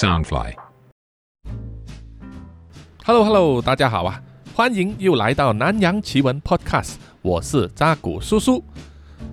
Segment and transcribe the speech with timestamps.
[0.00, 0.54] Soundfly。
[3.04, 4.18] Hello Hello，大家好啊，
[4.54, 8.64] 欢迎又来到南洋奇闻 Podcast，我是扎古叔叔。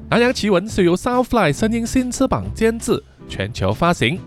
[0.10, 4.20] 南洋奇闻是由 Soundfly 声音新翅膀监制，全球发行。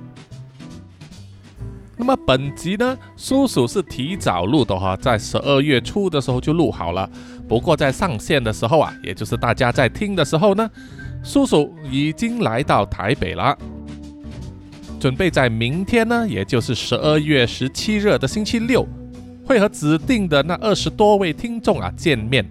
[1.98, 7.06] 那么本集呢，叔叔是提早录的哈，在十二月初的时候就录好了。
[7.46, 10.70] 不过在上线的时候啊，也就是大家在听的时候呢，
[11.22, 13.54] 叔叔已经来到台北了，
[15.00, 18.86] 准备在明天呢，也就是十二月十七日的星期六，
[19.46, 22.46] 会和指定的那二十多位听众啊见面。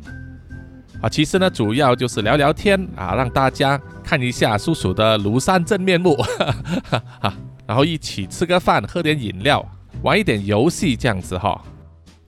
[1.00, 6.56] 啊，其实呢，主要就是聊聊天啊，让大家看一下叔叔的庐山真面目，哈
[6.90, 7.34] 哈哈。
[7.68, 9.64] 然后一起吃个饭，喝点饮料，
[10.02, 11.64] 玩一点游戏这样子哈。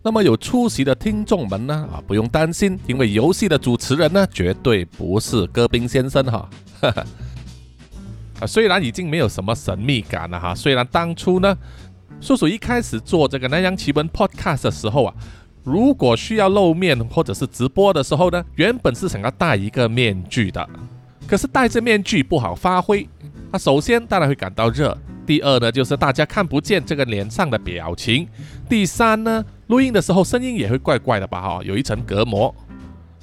[0.03, 6.47] 那么有出席的听众们呢啊，不用担心，因为游戏的主持人呢绝对不是戈宾先生哈。
[8.41, 11.55] 啊，虽然已经没有什么神秘感了哈，虽然当初呢，
[12.19, 15.13] 叔叔一开始做这个南洋奇闻 Podcast 的时候啊，
[15.63, 20.67] 如果需要露面或者是直播的时候呢，原本是想要戴一个面具的，
[21.27, 23.07] 可是戴着面具不好发挥。
[23.51, 24.97] 那首先当然会感到热。
[25.23, 28.27] 第二呢，就是大家看不见这个脸上的表情。
[28.67, 31.39] 第三呢，录音的时候声音也会怪怪的吧？
[31.39, 32.53] 哈，有一层隔膜。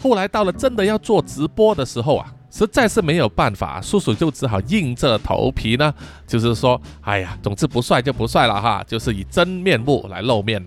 [0.01, 5.93] 后来到了真的要做直播的时候啊，实在是没有办法，叔叔就只好硬着头皮呢，
[6.27, 10.65] 就是说，哎呀，总之不帅就不帅了哈，就是以真面目来露面。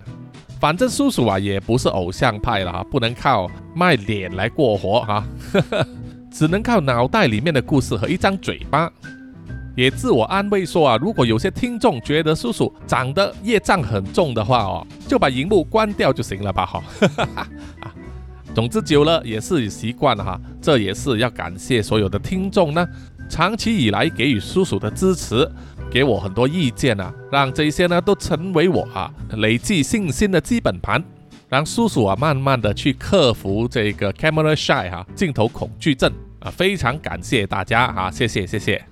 [0.60, 5.26] 反正叔叔啊也不是偶像派了哈，不能靠卖脸来过活哈，
[6.32, 8.92] 只能靠脑袋里面的故事和一张嘴巴。
[9.76, 16.84] 也自我安慰说啊，如果有些听众觉得叔叔长得业障很重的话哦，就把荧幕关掉就行了吧哈。
[18.54, 20.40] 总之久了也是习惯了哈。
[20.62, 22.88] 这也是要感谢所有的听众呢，
[23.30, 25.50] 长期以来给予叔叔的支持，
[25.90, 31.04] 给我很多意见啊，让这些呢都成为我啊累积信心的基本盘，
[31.50, 36.52] 让叔叔啊慢慢的去克服这个 camera shy 哈镜头恐惧症啊。
[36.52, 38.91] 非常感谢大家啊，谢谢谢谢。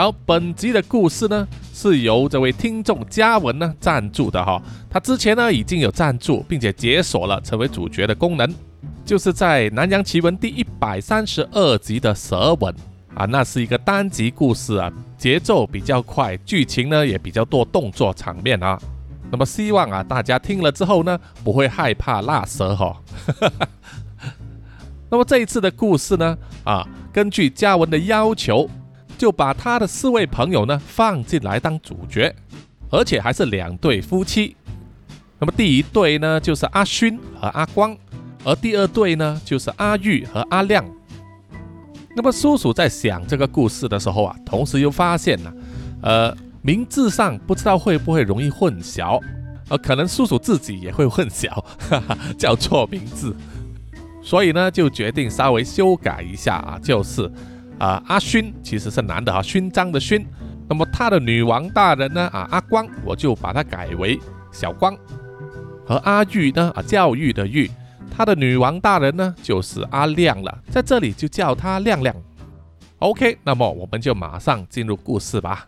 [0.00, 8.50] 好，本集的故事呢是由这位听众嘉文呢赞助的哈，他之前呢已经有赞助，并且解锁了成为主角的功能，
[9.04, 12.74] 就是在《南洋奇闻》第一百三十二集的舌吻
[13.14, 18.80] 啊，那是一个单集故事啊，节奏比较快，剧情呢也比较多动作场面啊，
[19.30, 22.96] 那么希望啊大家听了之后呢不会害怕辣舌哈。
[25.12, 28.66] 那么这一次的故事呢啊，根据嘉文的要求。
[29.20, 32.34] 就把他的四位朋友呢放进来当主角，
[32.88, 34.56] 而且还是两对夫妻。
[35.38, 37.94] 那么第一对呢就是阿勋和阿光，
[38.44, 40.82] 而第二对呢就是阿玉和阿亮。
[42.16, 45.52] 那么叔叔在想这个故事的时候啊，同时又发现呢，
[46.00, 49.22] 呃，名字上不知道会不会容易混淆，
[49.68, 51.50] 呃，可能叔叔自己也会混淆，
[51.90, 53.36] 哈哈，叫错名字，
[54.22, 57.30] 所以呢就决定稍微修改一下啊，就是。
[57.80, 60.24] 啊，阿勋其实是男的哈，勋章的勋。
[60.68, 62.28] 那么他的女王大人呢？
[62.30, 64.20] 啊，阿光，我就把它改为
[64.52, 64.94] 小光。
[65.86, 66.70] 和阿玉呢？
[66.76, 67.70] 啊，教育的育，
[68.14, 72.14] 他的女王大人呢就是阿亮了，在这里就叫他亮亮。
[72.98, 75.66] OK，那么我们就马上进入故事吧。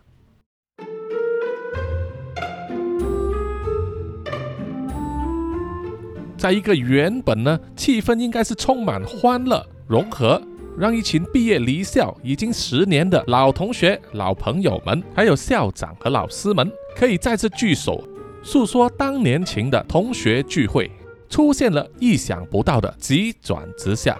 [6.37, 10.39] 在一个原本呢，气氛应该是充满欢乐、融合。
[10.77, 18.03] 让一群毕业离校已经十年的老同学、老朋友们，还有校长和老师们，可以再次聚首，
[18.41, 20.89] 诉说当年情的同学聚会，
[21.29, 24.17] 出现了意想不到的急转直下。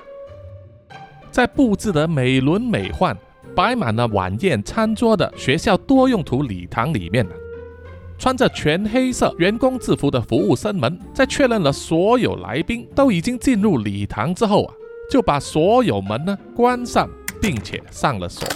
[1.31, 3.17] 在布置得美轮美奂、
[3.55, 7.27] 摆满了晚宴餐桌的学校多用途礼堂里面，
[8.19, 14.73] 穿着全黑色员工制服的服务生们，在确认了所有来宾都已经进入礼堂之后啊。
[15.13, 17.07] 就把所有门呢关上，
[17.39, 18.47] 并且上了锁。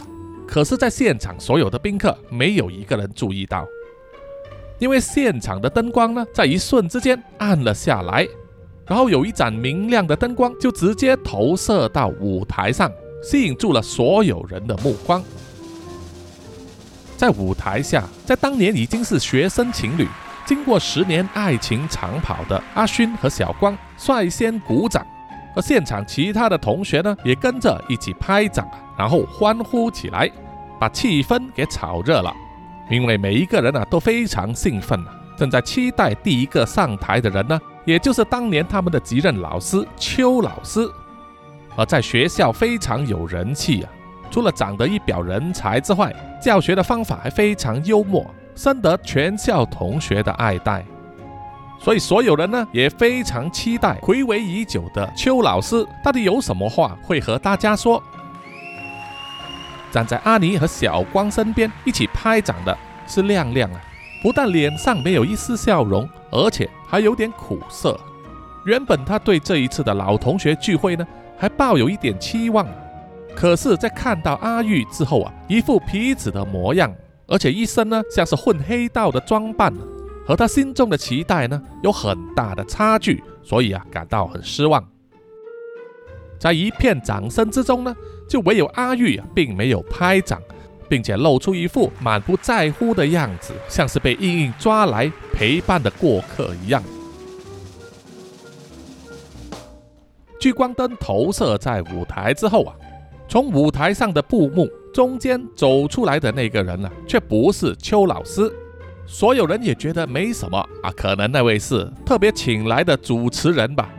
[0.48, 3.64] 可是，在现场所有的宾客没有一个人注意到，
[4.80, 8.28] 因为现场的灯光呢，在一瞬之间暗了下来，
[8.88, 12.92] 然后有一盏明亮的灯光就直接投射到舞台上，
[13.22, 15.24] 吸引住了所有人的目光。
[17.18, 20.08] 在舞台下，在当年已经是学生情侣，
[20.44, 25.06] 经过十年爱情长跑的阿勋和小光率先鼓掌。
[25.58, 28.64] 而现场其他的同学呢，也跟着一起拍掌，
[28.96, 30.30] 然后欢呼起来，
[30.80, 32.32] 把气氛给炒热了。
[32.92, 40.88] 因为每一个人啊都非常兴奋啊，正在期待第一个上台的人呢，也就是当年他们的级任老师邱老师。
[41.76, 43.90] 而在学校非常有人气啊，
[44.30, 48.24] 除了长得一表人才之外，教学的方法还非常幽默，
[48.54, 50.86] 深得全校同学的爱戴。
[51.80, 58.02] 所以所有人呢也非常期待回味已久的邱老师到底有什么话会和大家说。
[59.92, 62.78] 站在阿尼和小光身边一起拍掌的
[63.08, 63.82] 是亮亮啊，
[64.22, 67.98] 不但脸上没有一丝笑容，而且还有点苦涩。
[68.66, 71.08] 原本他对这一次的老同学聚会呢
[71.38, 72.68] 还抱有一点期望，
[73.34, 76.94] 可是，在看到阿玉之后啊，一副痞子的模样，
[77.28, 79.74] 而且一身呢像是混黑道的装扮。
[80.28, 84.86] 和他心中的期待呢有很大的差距，所以啊感到很失望。
[86.38, 87.96] 在一片掌声之中呢，
[88.28, 90.42] 就唯有阿玉啊并没有拍掌，
[90.90, 96.84] 并且露出一副满不在乎的样子，像是被硬硬抓来陪伴的过客一样。
[100.40, 102.76] 聚光灯投射在舞台之后啊，
[103.30, 108.54] 从舞台上的布幕中间走出来的那个人呢，却不是邱老师。
[109.10, 113.90] 所有人也觉得没什么啊，可能那位是特别请来的主持人吧。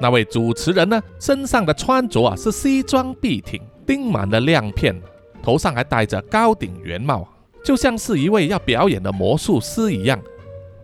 [0.00, 4.98] 那位主持人呢，身上的穿着啊是西装笔挺，钉满了亮片，
[5.42, 7.28] 头上还戴着高顶圆帽，
[7.62, 10.18] 就像是一位要表演的魔术师一样。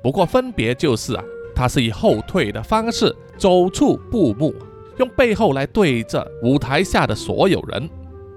[0.03, 1.25] 不过分别就是啊，
[1.55, 4.55] 他是以后退的方式走出布幕，
[4.99, 7.89] 用背后来对着舞台下的所有人。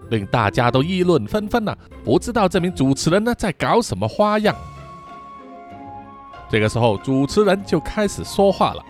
[0.09, 4.55] 令大家都议论纷纷呢，不知道这名主持人呢在搞什么花样。
[6.49, 8.83] 这个时候，主持人就开始说话了：“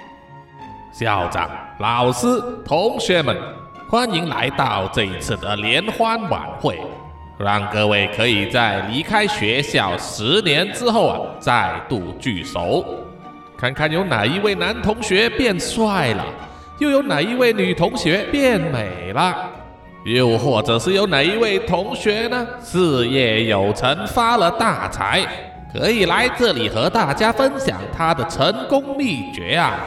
[0.93, 1.49] 校长、
[1.79, 2.25] 老师、
[2.63, 3.37] 同学们，
[3.89, 6.79] 欢迎来到这一次的联欢晚会，
[7.37, 12.85] 让各位可以在离开学校十年之后啊，再度聚首，
[13.57, 16.25] 看看有哪一位男同学变帅了，
[16.77, 19.49] 又有哪一位女同学变美了。”
[20.05, 25.27] 又或者是有哪一位同学呢，事业有成，发了大财，
[25.73, 29.77] 可以来这里和大家分享他的成功秘诀啊！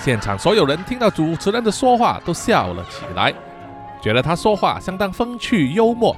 [0.00, 3.32] 现场所有人听到主持人的说话都笑了起来，
[4.02, 6.14] 觉得他说话相当风趣幽默，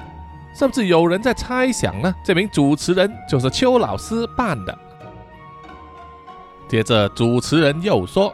[0.55, 4.77] 甚至有人在猜想呢，这名主持人就是邱老师扮的。
[6.67, 8.33] 接着主持人又说。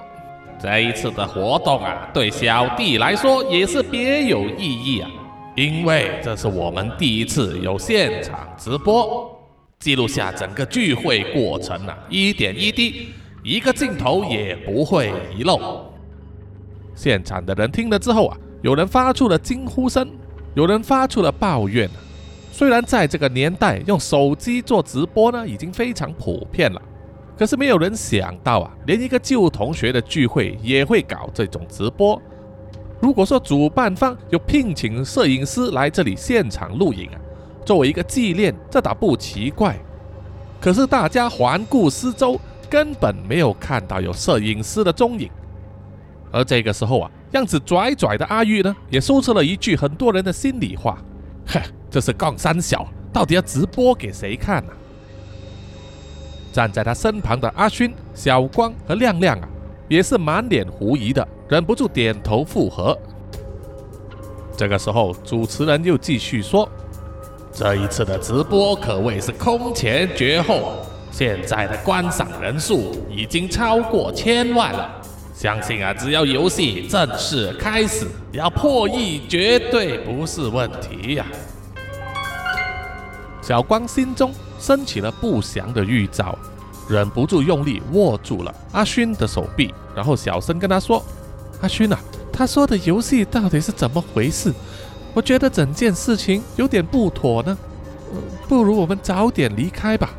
[0.60, 5.08] 这一次的活动啊，对小弟来说也是别有意义啊，
[5.54, 9.30] 因为这是我们第一次有现场直播，
[9.78, 13.10] 记录下整个聚会过程啊，一点一滴，
[13.44, 15.84] 一个镜头也不会遗漏。
[16.96, 20.10] 现场的人听了之后啊，有人发出了惊呼声，
[20.54, 21.88] 有人发出了抱怨。
[22.50, 26.82] 虽然在这个年代用手机做直播呢，已经非常普遍了。
[27.38, 32.20] 可是没有人想到啊，连一个旧同学的聚会也会搞这种直播。
[33.00, 37.16] 如果说主办方有聘请摄影师来这里现场录影啊，
[37.64, 39.78] 作为一个纪念，这倒不奇怪。
[40.60, 45.30] 可是大家环顾四周，根本没有看到有摄影师的踪影。
[46.32, 50.98] 而这个时候啊，样子拽拽的阿玉呢，也说出了一句很多人的心里话
[51.46, 54.72] ：“哼，这是杠三小，到底要直播给谁看呢？”
[56.52, 59.48] 站在他身旁的阿勋、小光和亮亮啊，
[59.88, 62.96] 也是满脸狐疑的，忍不住点头附和。
[64.56, 66.68] 这个时候，主持人又继续说
[67.52, 70.80] ：“这一次的直播可谓是空前绝后，
[71.12, 74.90] 现在的观赏人数已经超过千万了。
[75.32, 81.24] 相信啊，只要游戏正式开始，要破亿绝对不是问题呀。”
[83.48, 84.30] 小光心中。
[84.60, 86.36] 升起了不祥的预兆，
[86.88, 91.00] 忍不住用力握住了阿勋的手臂，然后小声跟他说
[91.62, 91.98] ：“阿勋啊，
[92.32, 94.52] 他说的游戏到底是怎么回事？
[95.14, 97.56] 我觉得整件事情有点不妥呢，
[98.48, 100.10] 不如我们早点离开吧。”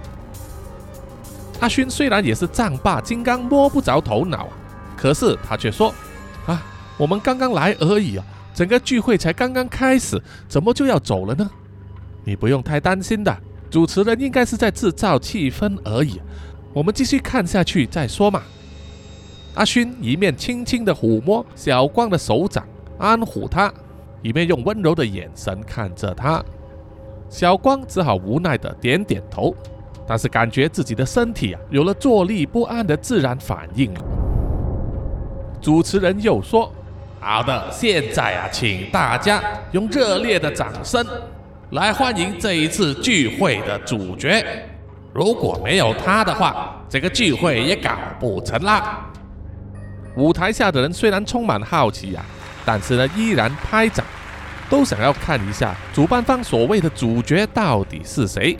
[1.59, 4.47] 阿勋虽然也是丈八金刚摸不着头脑，
[4.95, 5.93] 可是他却说
[6.47, 6.63] ：“啊，
[6.95, 10.17] 我们刚刚来而已啊，整个聚会才刚刚开始，
[10.47, 11.51] 怎么就要走了呢？
[12.23, 13.35] 你不用太担心的。”
[13.69, 16.19] 主持人应该是在制造气氛而已，
[16.73, 18.41] 我们继续看下去再说嘛。
[19.53, 22.65] 阿勋一面轻轻的抚摸小光的手掌，
[22.97, 23.71] 安抚他，
[24.23, 26.43] 一面用温柔的眼神看着他。
[27.29, 29.55] 小光只好无奈的点点头，
[30.07, 34.01] 但是感觉自己的身体啊有了坐立不安的自然反应了。
[35.61, 36.73] 主持人又说
[37.21, 41.05] ：“好的，现在啊，请大家用热烈的掌声。”
[41.71, 44.43] 来欢迎这一次聚会的主角，
[45.13, 49.05] 如果没有他的话，这个聚会也搞不成啦。
[50.17, 52.25] 舞台下的人虽然充满好奇呀，
[52.65, 54.03] 但是呢依然拍掌，
[54.67, 58.57] 都想要看一下主办方所谓的主角到底是谁。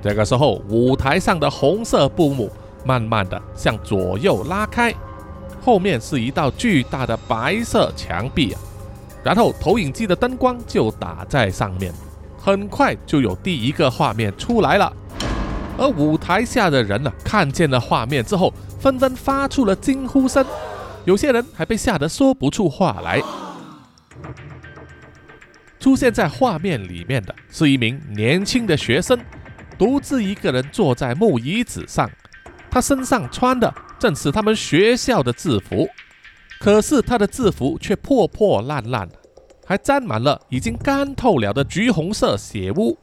[0.00, 2.50] 这个时候，舞台上的红色布幕
[2.82, 4.90] 慢慢的向左右拉开，
[5.62, 8.60] 后面是一道巨大的白色墙壁啊，
[9.24, 11.92] 然后投影机的灯光就打在上面，
[12.36, 14.92] 很快就有第一个画面出来了。
[15.78, 20.44] 而舞台下的人呢，看见了画面之后，纷纷发出了惊呼声，
[21.04, 23.20] 有些人还被吓得说不出话来。
[25.80, 29.18] 出现在画面里面的是一名年轻的学生，
[29.76, 32.10] 独自一个人坐在木椅子上，
[32.70, 35.88] 他身上穿的正是他们学校的制服，
[36.64, 39.06] 可是他的制服却破破烂烂，
[39.66, 42.96] 还沾满了已经干透了的橘红色血污。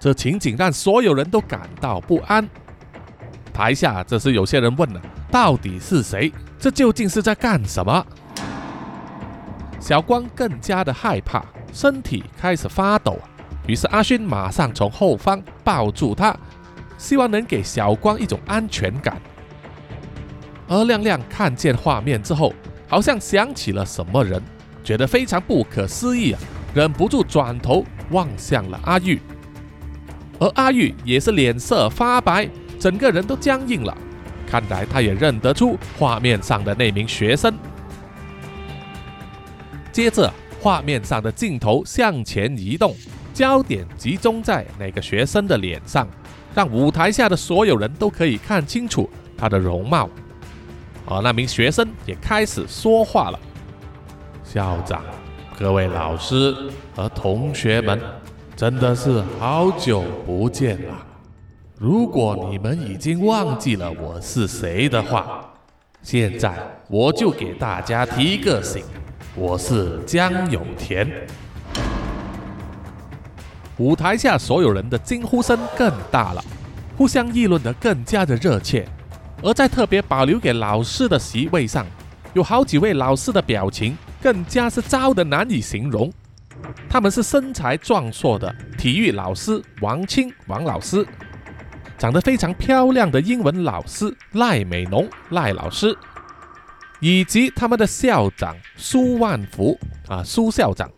[0.00, 2.48] 这情景让所有人都感到不安。
[3.52, 6.32] 台下这时有些人问了：“到底是谁？
[6.58, 8.06] 这究竟是在干什么？”
[9.78, 11.44] 小光更加的害怕，
[11.74, 13.18] 身体开始发抖。
[13.66, 16.34] 于是阿勋马上从后方抱住他，
[16.96, 19.20] 希望能给小光一种安全感。
[20.68, 22.54] 而亮亮看见画面之后，
[22.94, 24.40] 好像想起了什么人，
[24.84, 26.38] 觉得非常不可思议啊，
[26.72, 29.20] 忍不住转头望向了阿玉。
[30.38, 32.48] 而阿玉也是脸色发白，
[32.78, 33.98] 整个人都僵硬了。
[34.46, 37.52] 看来他也认得出画面上的那名学生。
[39.90, 42.94] 接着，画面上的镜头向前移动，
[43.32, 46.06] 焦点集中在那个学生的脸上，
[46.54, 50.08] 让舞台下的所有人都可以看清楚他的容貌。
[51.06, 53.38] 而那名学生也开始说话了
[54.44, 55.02] ：“校长，
[55.58, 56.54] 各位老师
[56.94, 58.00] 和同学们。”
[58.56, 60.94] 真的是好久不见了。
[61.76, 65.52] 如果你们已经忘记了我是谁的话，
[66.02, 66.54] 现在
[66.88, 68.84] 我就给大家提个醒：
[69.34, 71.10] 我是江有田。
[73.78, 76.44] 舞台下所有人的惊呼声更大了，
[76.96, 78.86] 互相议论得更加的热切。
[79.44, 81.86] 而在特别保留给老师的席位上，
[82.32, 86.10] 有好几位老师的表情更加是糟的难以形容。
[86.88, 91.06] 他们是身材壮硕的体育老师王清王老师，
[91.98, 95.94] 长得非常漂亮的英文老师赖美浓赖老师，
[97.00, 100.90] 以及他们的校长苏万福啊苏校长。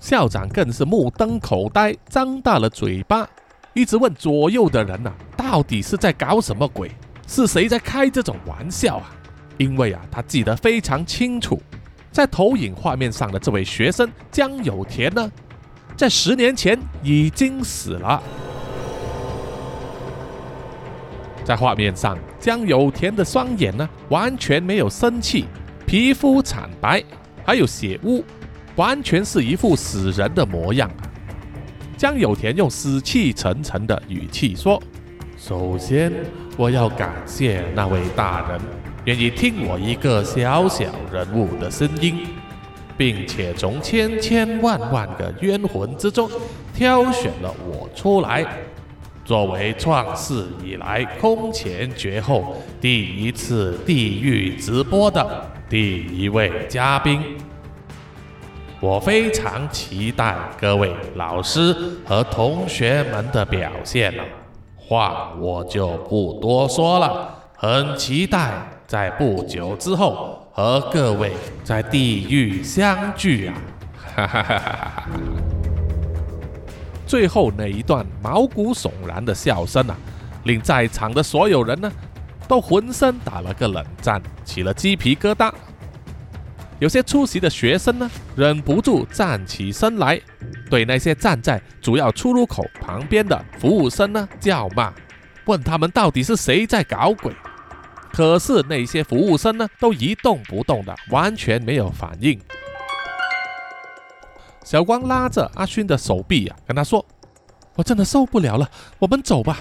[0.00, 3.28] 校长更是目瞪口呆，张大了嘴巴，
[3.74, 6.92] 一直问左右的人呐，到底是在搞什么鬼？
[7.26, 9.10] 是谁在开这种玩笑啊？
[9.58, 11.60] 因为啊，他记得非常清楚。
[12.12, 15.28] 在投影画面上的这位学生江有田呢，
[15.96, 18.22] 在十年前已经死了。
[21.44, 25.46] 在画面上，江有田的双眼呢完全没有生气，
[25.84, 27.02] 皮肤惨白，
[27.44, 28.24] 还有血污，
[28.76, 30.88] 完全是一副死人的模样。
[32.04, 34.78] 江有田用死气沉沉的语气说
[35.38, 36.12] ：“首先，
[36.54, 38.60] 我要感谢那位大人。”
[39.06, 42.26] 愿意听我一个小小人物的声音，
[42.94, 46.30] 并且从千千万万个冤魂之中
[46.74, 48.46] 挑选了我出来，
[49.24, 57.22] 作为创世以来空前绝后第一次地狱直播的第一位嘉宾。
[58.84, 61.74] 我非常期待各位老师
[62.04, 64.22] 和同学们的表现了，
[64.76, 68.52] 话我就不多说了，很期待。
[68.86, 71.32] 在不久之后和各位
[71.64, 73.54] 在地狱相聚啊！
[74.14, 75.08] 哈哈哈哈哈哈！
[77.06, 79.96] 最后那一段毛骨悚然的笑声啊，
[80.44, 81.90] 令在场的所有人呢
[82.46, 85.50] 都浑身打了个冷战，起了鸡皮疙瘩。
[86.84, 90.20] 有些出席的学生呢，忍不住站起身来，
[90.68, 94.92] 对那些站在主要出入口旁边的服务生呢叫骂，
[95.46, 97.32] 问他们到底是谁在搞鬼。
[98.12, 102.38] 可是那些服务生呢，都一动不动的，完全没有反应。
[104.62, 107.02] 小光拉着阿勋的手臂啊，跟他说
[107.76, 109.60] ：“我真的受不了了，我们走吧。”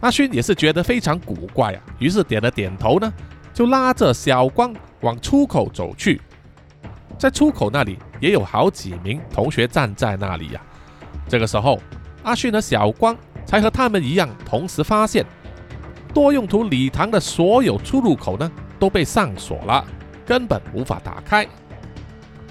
[0.00, 3.12] 阿勋也是觉得非常古怪啊，于是点了点头呢，
[3.52, 6.18] 就拉着小光往出口走去。
[7.20, 10.60] 在出口那里也有好几名同学站在那里呀。
[11.28, 11.78] 这个时候，
[12.22, 15.22] 阿勋和小光才和他们一样，同时发现。
[16.14, 19.84] 多用途礼堂的所有出入口呢都被上锁了，
[20.24, 21.46] 根本无法打开。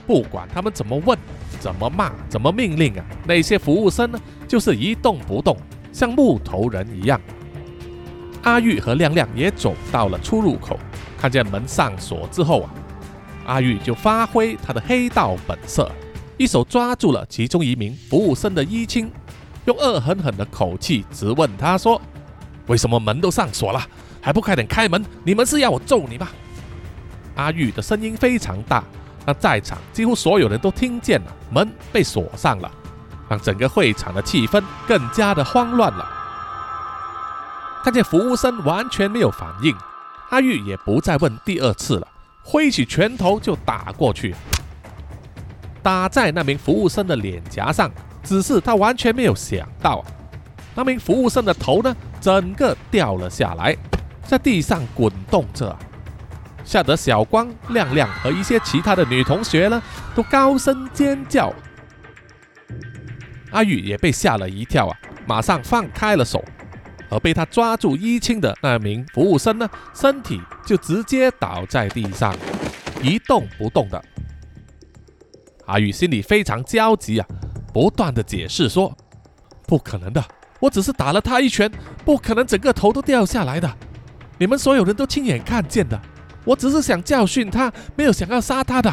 [0.05, 1.17] 不管他们怎么问、
[1.59, 5.57] 怎么骂、怎么命令啊，那些服务生呢就是一动不动，
[5.91, 7.19] 像木头人一样。
[8.43, 10.79] 阿玉和亮亮也走到了出入口，
[11.17, 12.69] 看见门上锁之后啊，
[13.49, 15.91] 阿玉就发挥他的黑道本色，
[16.37, 19.11] 一手抓住了其中一名服务生的衣襟，
[19.65, 21.99] 用恶狠狠的口气质问他说
[22.69, 23.81] ：“为什么门都上锁了，
[24.21, 25.03] 还不快点开门？
[25.23, 26.27] 你们是要我揍你吗？”
[27.37, 28.83] 阿玉的声音非常大，
[29.25, 31.33] 让在场几乎所有人都听见了。
[31.49, 32.71] 门被锁上了，
[33.27, 36.07] 让整个会场的气氛更加的慌乱了。
[37.83, 39.75] 看见服务生完全没有反应，
[40.29, 42.07] 阿玉也不再问第二次了，
[42.51, 44.33] 挥起拳头就打过去，
[45.83, 47.91] 打在那名服务生的脸颊上。
[48.23, 50.05] 只是他完全没有想到，啊
[50.73, 53.77] 那名服务生的头呢，整个掉了下来，
[54.23, 55.77] 在地上滚动着。
[56.65, 59.79] 吓得小光、亮亮和一些其他的女同学呢，
[60.15, 61.53] 都高声尖叫。
[63.51, 66.43] 阿玉也被吓了一跳啊，马上放开了手，
[67.09, 72.35] 而被他抓住衣襟的那名服务生呢，身体就直接倒在地上，
[73.01, 74.01] 一动不动的。
[75.65, 77.27] 阿玉心里非常焦急啊，
[77.73, 78.95] 不断的解释说
[79.67, 80.23] ：“不可能的，
[80.59, 81.71] 我只是打了他一拳，
[82.03, 83.71] 不可能整个头都掉下来的，
[84.37, 85.99] 你们所有人都亲眼看见的。”
[86.45, 88.91] 我只是想教训他，没有想要杀他的。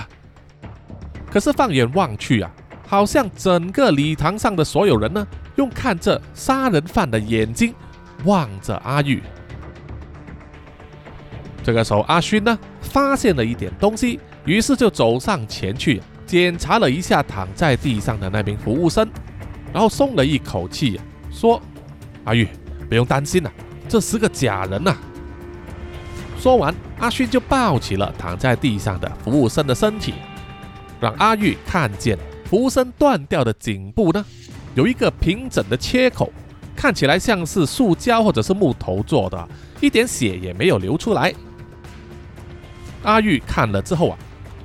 [1.30, 2.50] 可是放眼望去啊，
[2.87, 7.73] 好像整个礼堂上的所有人呢，用看着杀人犯的眼睛
[8.25, 9.23] 望着阿玉。
[11.62, 19.08] 这个时候，阿勋呢发现了一点东西，于是就走上前去检查了一下躺在地上的那名服务生，
[19.73, 21.61] 然后松了一口气，说
[22.25, 22.49] ：“阿玉，
[22.88, 23.52] 不用担心了，
[23.88, 24.96] 这是个假人呐。”
[26.38, 30.14] 说完，阿勋就抱起了躺在地上的服务生的身体，
[31.00, 34.25] 让阿玉看见服务生断掉的颈部呢，
[34.76, 36.32] 有一个平整的切口，
[36.76, 39.49] 看起来像是塑胶或者是木头做的，
[39.80, 41.35] 一点血也没有流出来。
[43.02, 44.18] 阿玉看了之后啊，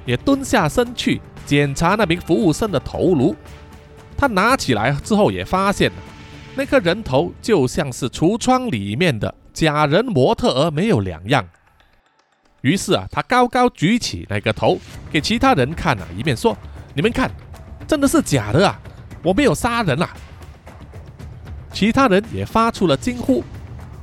[0.06, 3.36] 也蹲下身去检查那名服务生的头颅，
[4.18, 5.92] 他拿起来之后也发现，
[6.56, 11.48] 那颗人头就像是橱窗里面的假人模特儿没有两样。
[12.62, 14.80] 于是啊，他高高举起那个头
[15.12, 16.56] 给其他人看啊，一面说
[16.94, 17.32] ：“你们看，
[17.88, 18.80] 真的是假的啊！
[19.24, 20.10] 我没有杀人啊！”
[21.74, 23.44] 其他人也发出了惊呼，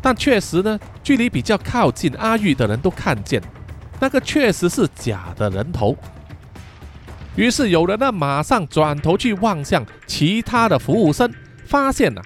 [0.00, 3.42] 但确实呢，距离比较靠近阿玉的人都看见，
[4.00, 5.96] 那个确实是假的人头。
[7.36, 11.32] 于是有人呢，马上转头去望向其他的服务生，
[11.64, 12.22] 发现啊，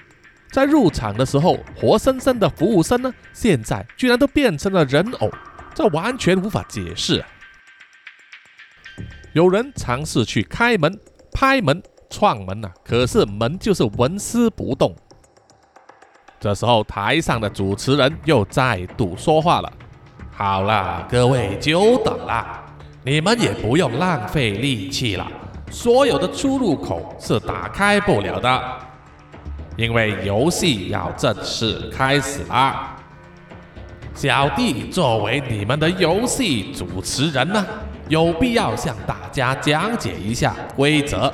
[0.51, 5.31] 在入场的时候活生生的服务生呢，现在居然都变成了人偶。
[5.75, 7.25] 这完全无法解释。
[9.33, 10.99] 有人尝试去开门、
[11.33, 14.95] 拍门、撞门呐，可是门就是纹丝不动。
[16.43, 19.73] 这时候，台上的主持人又再度说话了
[20.35, 22.45] ：“好了，各位久等了，
[23.05, 25.25] 你们也不用浪费力气了。
[25.71, 28.61] 所有的出入口是打开不了的，
[29.77, 32.97] 因为游戏要正式开始啦。”
[34.13, 37.65] 小弟作为你们的游戏主持人呢，
[38.09, 41.33] 有必要向大家讲解一下规则。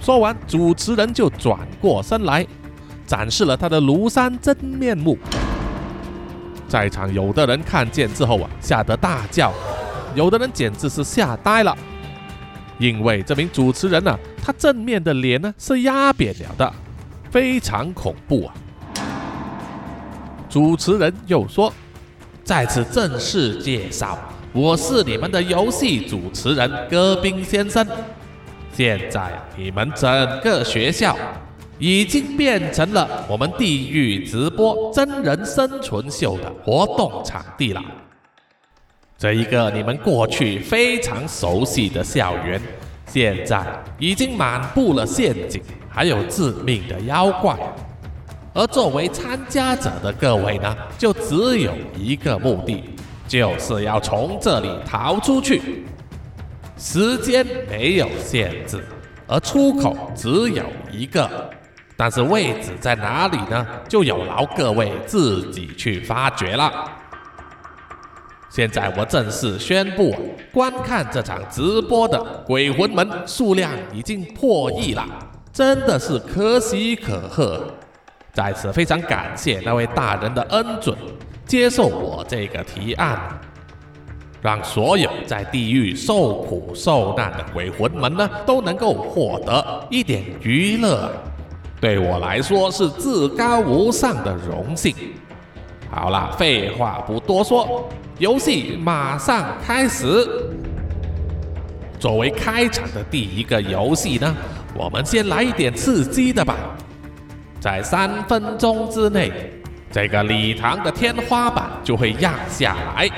[0.00, 2.46] 说完，主持人就转过身来，
[3.06, 5.18] 展示了他的庐山真面目。
[6.68, 9.50] 在场有的人看见之后啊，吓得大叫；
[10.14, 11.76] 有的人简直是吓呆了，
[12.78, 16.72] 因为这名主持人呢，他正面的脸呢是压扁了的，
[17.30, 18.54] 非常恐怖啊。
[20.48, 21.72] 主持人又说
[22.44, 24.18] ：“在此正式介绍，
[24.52, 27.86] 我是你们的游戏主持人戈宾先生。
[28.72, 30.10] 现在你们整
[30.40, 31.16] 个学校
[31.78, 37.82] 已经变成了我们地狱直播真人生存秀的活动场地了。
[39.18, 42.60] 这一个你们过去非常熟悉的校园，
[43.06, 43.64] 现在
[43.98, 47.56] 已经满布了陷阱，还有致命的妖怪。”
[48.54, 52.84] 而作为参加者的各位呢，就只有一个目的，
[53.26, 55.84] 就是要从这里逃出去。
[56.76, 58.84] 时间没有限制，
[59.26, 61.48] 而出口只有一个，
[62.02, 63.64] 但是位置在哪里呢？
[63.88, 66.68] 就有劳各位自己去发掘了。
[68.50, 70.12] 现在我正式宣布，
[70.52, 75.06] 观看这场直播的鬼魂们数量已经破亿了，
[75.52, 77.64] 真的是可喜可贺。
[78.32, 80.98] 在此非常感谢那位大人的恩准，
[81.46, 83.16] 接受我这个提案，
[84.40, 91.08] 让所有在地狱受苦受难的鬼魂们呢都能够获得一点娱乐，
[91.82, 94.94] 对我来说是至高无上的荣幸。
[95.90, 100.06] 好了，废话不多说，游戏马上开始。
[101.98, 104.32] 作为开场的第一个游戏呢，
[104.76, 106.54] 我们先来一点刺激的吧。
[107.58, 109.32] 在三分钟之内，
[109.90, 113.10] 这个礼堂的天花板就会压下来。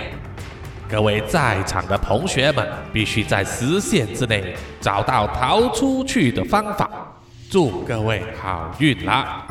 [0.88, 7.10] 各位在场的同学们，必须在时限之内找到逃出去的方法。
[7.54, 9.46] 祝各位好运啦！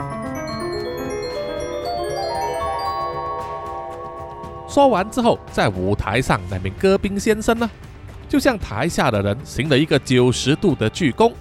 [4.67, 7.71] 说完之后，在舞台上那名戈宾先生呢，
[8.27, 11.31] 就向台下的人行了一个九十度的鞠躬，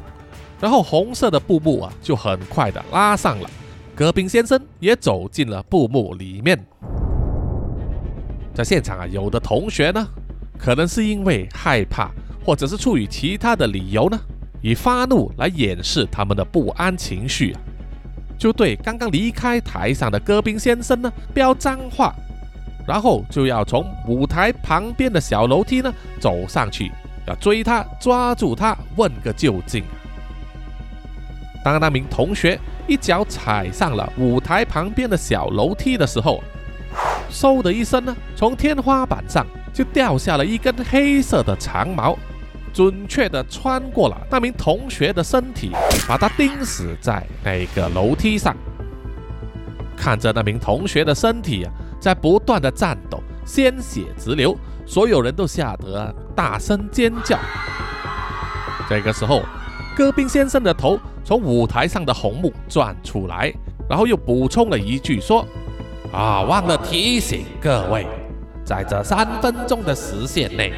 [0.60, 3.50] 然后红色的布幕啊，就很快的拉上了。
[3.96, 6.56] 戈宾先生也走进了布幕里面。
[8.54, 10.06] 在现场啊，有的同学呢，
[10.56, 12.12] 可能是因为害怕，
[12.44, 14.16] 或者是出于其他的理由呢，
[14.62, 17.60] 以发怒来掩饰他们的不安情绪啊，
[18.38, 22.14] 就对刚刚离开台上的戈宾先生呢，飙脏话。
[22.84, 26.90] 然后就要从舞台旁边的小楼梯呢走上去，
[27.26, 29.84] 要追他，抓住他，问个究竟。
[31.64, 36.42] 当那名同学一脚踩上了舞台旁边的小楼梯的时候，
[37.30, 42.18] 嗖的一声呢，从天花板上就掉下了一根黑色的长毛，
[42.72, 45.70] 准确的穿过了那名同学的身体，
[46.08, 48.56] 把他钉死在那个楼梯上。
[49.96, 51.72] 看着那名同学的身体啊。
[52.02, 57.38] 在不断的颤抖，鲜血直流，所有人都吓得大声尖叫。
[58.90, 59.40] 这个时候，
[59.96, 63.54] 戈宾先生的头从舞台上的红幕钻出来，
[63.88, 65.46] 然后又补充了一句说
[66.12, 68.04] ：“啊，忘了提醒各位，
[68.64, 70.72] 在这三分钟的时限内，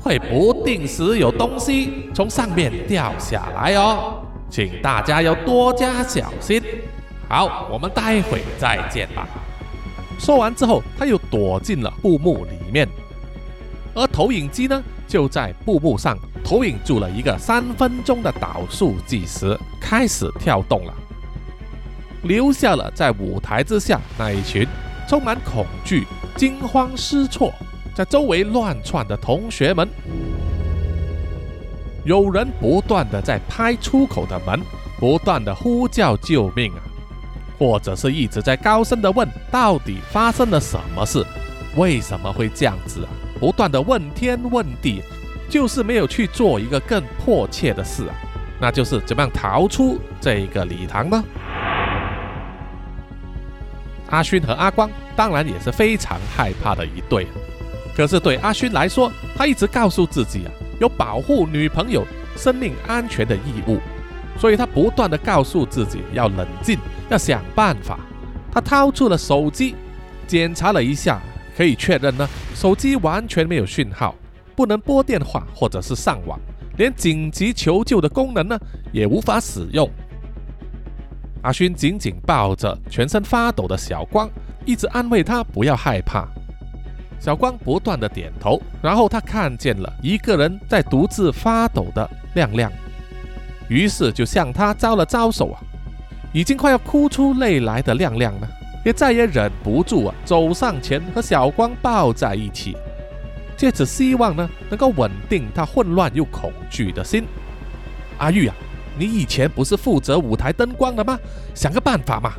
[0.00, 6.62] 会不定时有东西从上面掉下来哦，请大家要多加小心。
[7.28, 9.28] 好，我们待会再见吧。”
[10.18, 12.88] 说完之后，他又躲进了布幕里面，
[13.94, 20.94] 而投影机呢，就在布幕上投影住了一个三分钟的倒数计时，开始跳动了，
[22.22, 24.66] 留下了在舞台之下那一群
[25.06, 27.52] 充满恐惧、惊慌失措，
[27.98, 29.88] 在周围乱窜的同学们。
[32.04, 34.60] 有人不断的在拍出口的门，
[35.00, 36.78] 不断的呼叫救命啊！
[37.58, 41.26] 或者是一直在高声的问，到底发生了什么事？
[41.74, 43.10] 为什么会这样子啊？
[43.40, 45.02] 不断的问天问地，
[45.50, 48.14] 就是没有去做一个更迫切的事啊，
[48.60, 51.24] 那就是怎么样逃出这个礼堂呢？
[54.10, 57.26] 阿勋和阿光当然也是非常害怕的一对，
[57.98, 62.06] 可是对阿勋来说，他一直告诉自己啊，有保护女朋友
[62.36, 63.80] 生命安全的义务。
[64.38, 66.78] 所以他不断的告诉自己要冷静，
[67.10, 67.98] 要想办法。
[68.52, 69.74] 他掏出了手机，
[70.28, 71.20] 检查了一下，
[71.56, 74.14] 可以确认呢，手机完全没有讯号，
[74.54, 76.38] 不能拨电话或者是上网，
[76.76, 78.56] 连紧急求救的功能呢
[78.92, 79.90] 也无法使用。
[81.42, 84.30] 阿勋紧紧抱着全身发抖的小光，
[84.64, 86.28] 一直安慰他不要害怕。
[87.20, 92.70] 小光不断的点头，然后他看见了一个人在独自发抖的亮亮。
[93.68, 95.60] 于是就向他招了招手啊，
[96.32, 98.48] 已经快要哭出泪来的亮亮呢，
[98.84, 102.76] 也再也忍不住啊，走上前和小光抱在一起，
[103.56, 107.26] 借此希望呢，能够稳定他混乱又恐惧的心。
[108.16, 108.54] 阿玉啊，
[108.98, 111.18] 你以前不是负责舞台灯光的吗？
[111.54, 112.32] 想个办法嘛。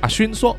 [0.00, 0.56] 阿勋说。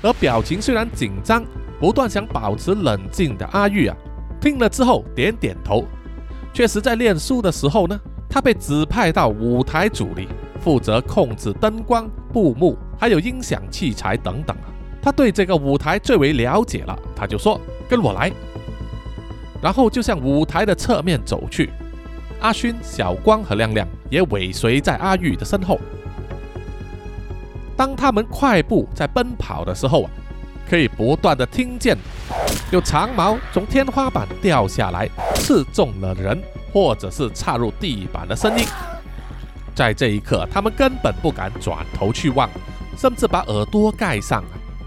[0.00, 1.44] 而表情虽然紧张，
[1.82, 3.96] 不断想保持冷静的阿玉啊，
[4.40, 5.84] 听了之后点点头。
[6.54, 8.00] 确实，在练书的时候呢。
[8.30, 10.26] 他被指派到舞台组里，
[10.58, 14.72] 负责控制灯光、布幕，还有音响器材等等啊。
[15.02, 18.32] 他对这个舞台最为了解了，他就说：“跟我来。”
[19.60, 21.68] 然后就向舞台的侧面走去。
[22.40, 25.78] 阿勋、小光和亮亮也尾随在阿玉的身后。
[27.76, 30.10] 当他们快步在奔跑的时候啊，
[30.72, 31.94] 可以不断的听见
[32.70, 36.42] 有长矛从天花板掉下来，刺中了人。
[36.72, 38.64] 或者是插入地板的声音，
[39.74, 42.48] 在这一刻，他们根本不敢转头去望，
[42.96, 44.42] 甚至把耳朵盖上，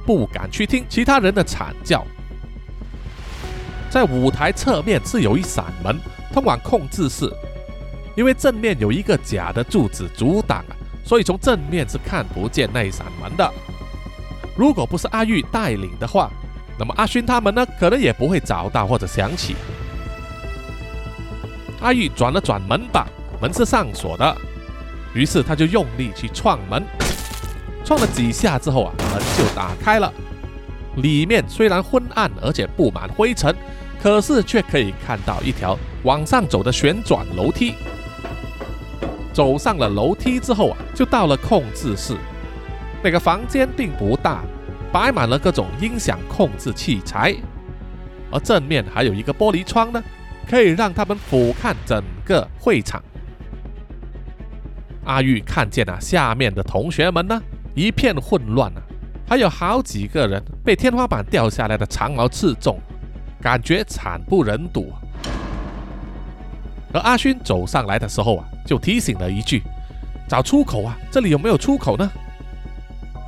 [0.08, 2.04] 不敢去听其他人的惨叫。
[3.88, 5.95] 在舞台侧面是有一扇门，
[6.34, 7.32] 通往控制室，
[8.15, 10.74] 因为正面有一个假的柱子阻挡啊，
[11.06, 13.54] 所以从正面是看不见那一扇门的。
[14.56, 16.32] 如果不是阿玉带领的话，
[16.80, 19.56] 那么阿勋他们呢，可能也不会找到或者想起。
[21.82, 23.06] 阿玉转了转门把，
[23.41, 24.38] 门是上锁的，
[25.13, 26.84] 于是他就用力去撞门，
[27.84, 30.12] 撞了几下之后啊，门就打开了。
[30.96, 33.54] 里面虽然昏暗而且布满灰尘，
[34.02, 37.74] 可是却可以看到一条往上走的旋转楼梯。
[39.34, 42.15] 走上了楼梯之后啊，就到了控制室。
[43.06, 44.44] 那个房间并不大，
[44.91, 47.36] 摆满了各种音响控制器材，
[48.32, 50.04] 而正面还有一个玻璃窗呢，
[50.50, 53.00] 可以让他们俯瞰整个会场。
[55.04, 57.39] 阿玉看见了下面的同学们呢，
[57.76, 58.82] 一片混乱啊，
[59.30, 62.80] 还有好几个人被天花板掉下来的长矛刺中，
[63.39, 64.91] 感觉惨不忍睹。
[66.91, 69.62] 而阿勋走上来的时候啊，就提醒了一句
[70.28, 72.12] ：“找出口啊，这里有没有出口呢？”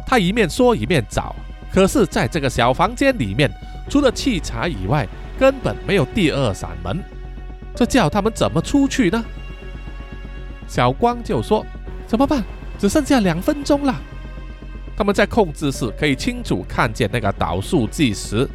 [0.10, 1.36] 他一面说一面找，
[1.70, 3.52] 可是在这个小房间里面，
[3.89, 5.06] 除了器材以外，
[5.38, 7.04] 根本没有第二扇门，
[7.76, 9.22] 这叫他们怎么出去呢？
[10.65, 11.65] 小光就说
[12.08, 12.41] ：“怎么办？
[12.80, 13.93] 只剩下两分钟了。”
[14.96, 18.48] 他们在控制室可以清楚看见那个导数计时，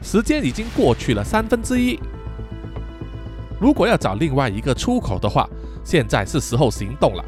[0.00, 2.00] 时间已经过去了三分之一。
[3.60, 5.46] 如果要找另外一个出口的话，
[5.84, 7.22] 现在是时候行动了。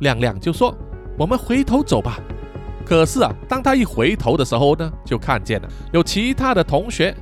[0.00, 0.76] 亮亮就说
[1.16, 2.18] ：“我们回头走吧。”
[2.90, 7.14] 可是啊，当他一回头的时候呢，就看见了有其他的同学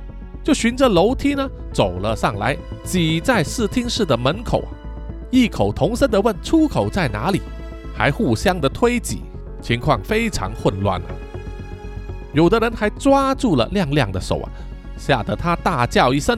[0.43, 4.69] 就循着楼梯呢走了上来，挤在视听室的门口啊，
[5.29, 7.39] 异口同声的问：“出口在哪里？”
[7.95, 9.21] 还互相的推挤，
[9.61, 11.05] 情况非常混乱啊。
[12.33, 14.49] 有的人还抓住了亮亮的手啊，
[14.97, 16.35] 吓得他大叫一声。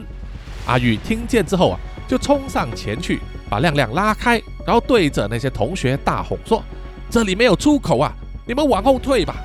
[0.66, 3.18] 阿玉听见之后啊，就冲上前去
[3.48, 6.62] 把亮亮拉开，然后对着那些同学大吼说
[7.08, 8.14] ：“这里没有出口啊，
[8.46, 9.36] 你们往后退吧！”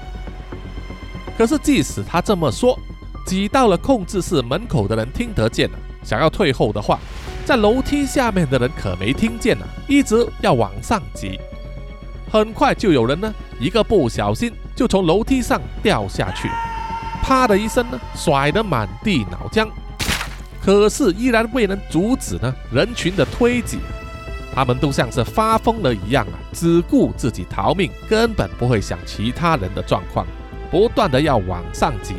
[1.37, 2.77] 可是即使他这么说，
[3.25, 6.99] 挤到了控制室门口的人听得见了，想要退后的话，
[7.45, 11.39] 在楼梯下面的人可没听见啊，一直要往上挤。
[12.31, 16.49] 很快就有人呢，一个不小心就从楼梯上掉下去，
[17.21, 19.67] 啪的一声呢，甩得满地脑浆。
[20.59, 23.77] 可是依然未能阻止呢人群的推挤，
[24.57, 30.25] 他们都像是发疯了一样啊，只顾自己逃命，根本不会想其他人的状况，
[30.71, 32.15] 不断的要往上挤。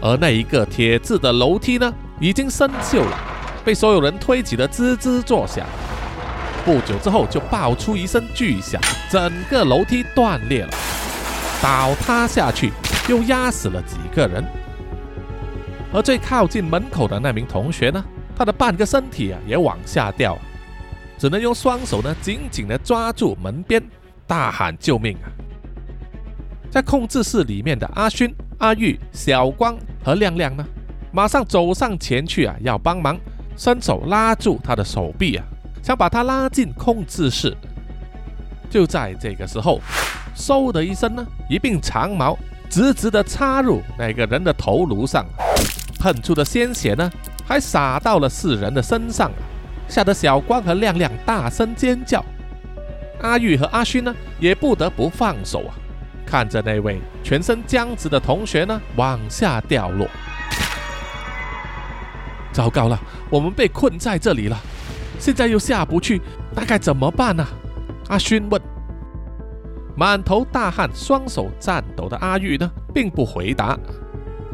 [0.00, 3.16] 而那一个铁制的楼梯呢，已经生锈了，
[3.64, 5.64] 被所有人推挤得吱吱作响。
[6.64, 10.70] 不久之后就爆出一声巨响，整个楼梯断裂了，
[11.62, 12.72] 倒塌下去，
[13.08, 14.44] 又压死了几个人。
[15.92, 18.04] 而最靠近门口的那名同学呢，
[18.36, 20.36] 他的半个身体啊也往下掉，
[21.18, 23.82] 只能用双手呢紧紧的抓住门边，
[24.26, 25.30] 大喊救命啊！
[26.70, 30.64] 在控制室里面的阿勋、阿玉、小光和亮亮呢，
[31.12, 33.18] 马上走上前去啊，要帮忙，
[33.56, 35.44] 伸手拉住他的手臂啊，
[35.82, 37.56] 想把他拉进控制室。
[38.70, 39.80] 就在这个时候，
[40.34, 42.38] 嗖的一声呢，一柄长矛
[42.70, 45.26] 直直的插入那个人的头颅上。
[46.00, 47.08] 喷出的鲜血呢，
[47.46, 49.30] 还洒到了四人的身上，
[49.92, 52.24] 吓得小光和亮亮大声尖叫。
[53.20, 55.76] 阿玉和阿勋呢，也不得不放手啊，
[56.24, 60.08] 看着那位全身僵直的同学呢往下掉落。
[62.54, 64.56] 糟糕了，我们被困在这里了，
[65.18, 66.22] 现在又下不去，
[66.54, 67.46] 那该怎么办呢？
[68.08, 68.58] 阿勋问。
[69.94, 73.78] 满头大汗、双手颤抖的阿玉呢，并不回答。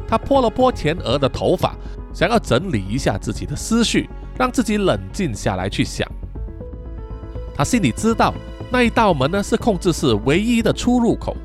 [0.09, 1.77] 他拨了拨前额的头发，
[2.13, 6.09] 想要整理一下自己的思绪，让自己冷静下来去想。
[7.55, 8.33] 他心里知道
[8.71, 11.37] 那一道门呢是控制室唯一的出入口，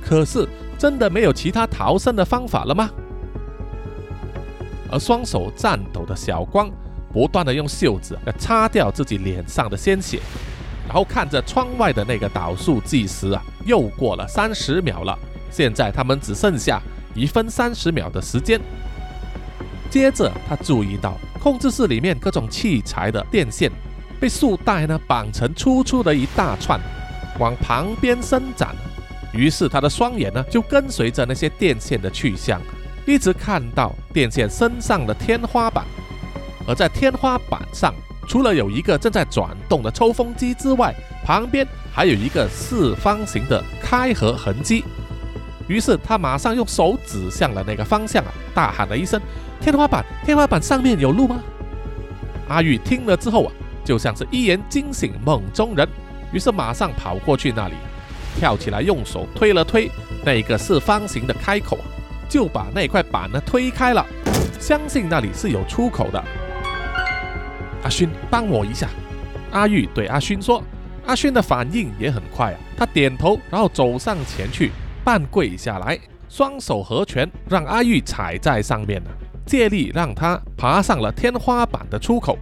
[0.00, 0.48] 可是
[0.78, 2.88] 真的没有其他逃生的方法了吗？
[4.90, 6.70] 而双手颤抖的小光
[7.12, 10.20] 不断的用袖子来擦掉自己脸上的鲜血，
[10.86, 15.18] 然后看着窗外的那个导数计时啊，又过了三十秒了，
[15.50, 16.80] 现在他们只剩下。
[17.14, 18.60] 一分三十秒的时间。
[19.90, 23.70] 接着，他注意到控制室里面各种器材的电线
[24.20, 26.78] 被束带呢绑成粗粗的一大串，
[27.38, 28.74] 往旁边伸展。
[29.32, 32.60] 于是，他的双眼呢就跟随着那些电线的去向，
[33.06, 35.84] 一直看到电线身上的天花板。
[36.66, 37.94] 而在天花板上，
[38.26, 44.84] 除了有一个正在转动的抽风机之外，旁边还有一个四方形的开合痕迹。
[45.68, 49.20] 于是他马上用手指向了那个方向啊，大喊了一声
[49.60, 51.40] ：“天花板，天花板上面有路吗？”
[52.48, 53.52] 阿玉听了之后啊，
[53.84, 55.86] 就像是一言惊醒梦中人，
[56.32, 57.74] 于是马上跑过去那里，
[58.38, 59.90] 跳起来用手推了推
[60.24, 61.78] 那个四方形的开口，
[62.28, 64.04] 就把那块板呢推开了，
[64.58, 66.24] 相信那里是有出口的。
[67.82, 68.88] 阿勋，帮我一下。
[69.50, 70.62] 阿玉对阿勋说。
[71.06, 74.70] 阿勋的反应也很快啊，他点头，然后走上前去。
[75.08, 79.10] 半跪下来，双手合拳，让阿玉踩在上面了
[79.46, 82.36] 借力让他爬上了天花板的出口。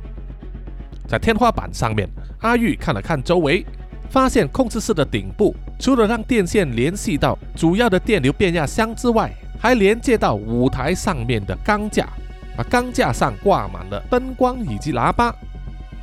[1.06, 2.08] 在天花板上面，
[2.40, 3.64] 阿玉看了看周围，
[4.10, 12.08] 发现控制室的顶部除了让电线联系到主要的电流变压箱之外，还连接到舞台上面的钢架，
[12.56, 15.32] 啊，钢架上挂满了灯光以及喇叭。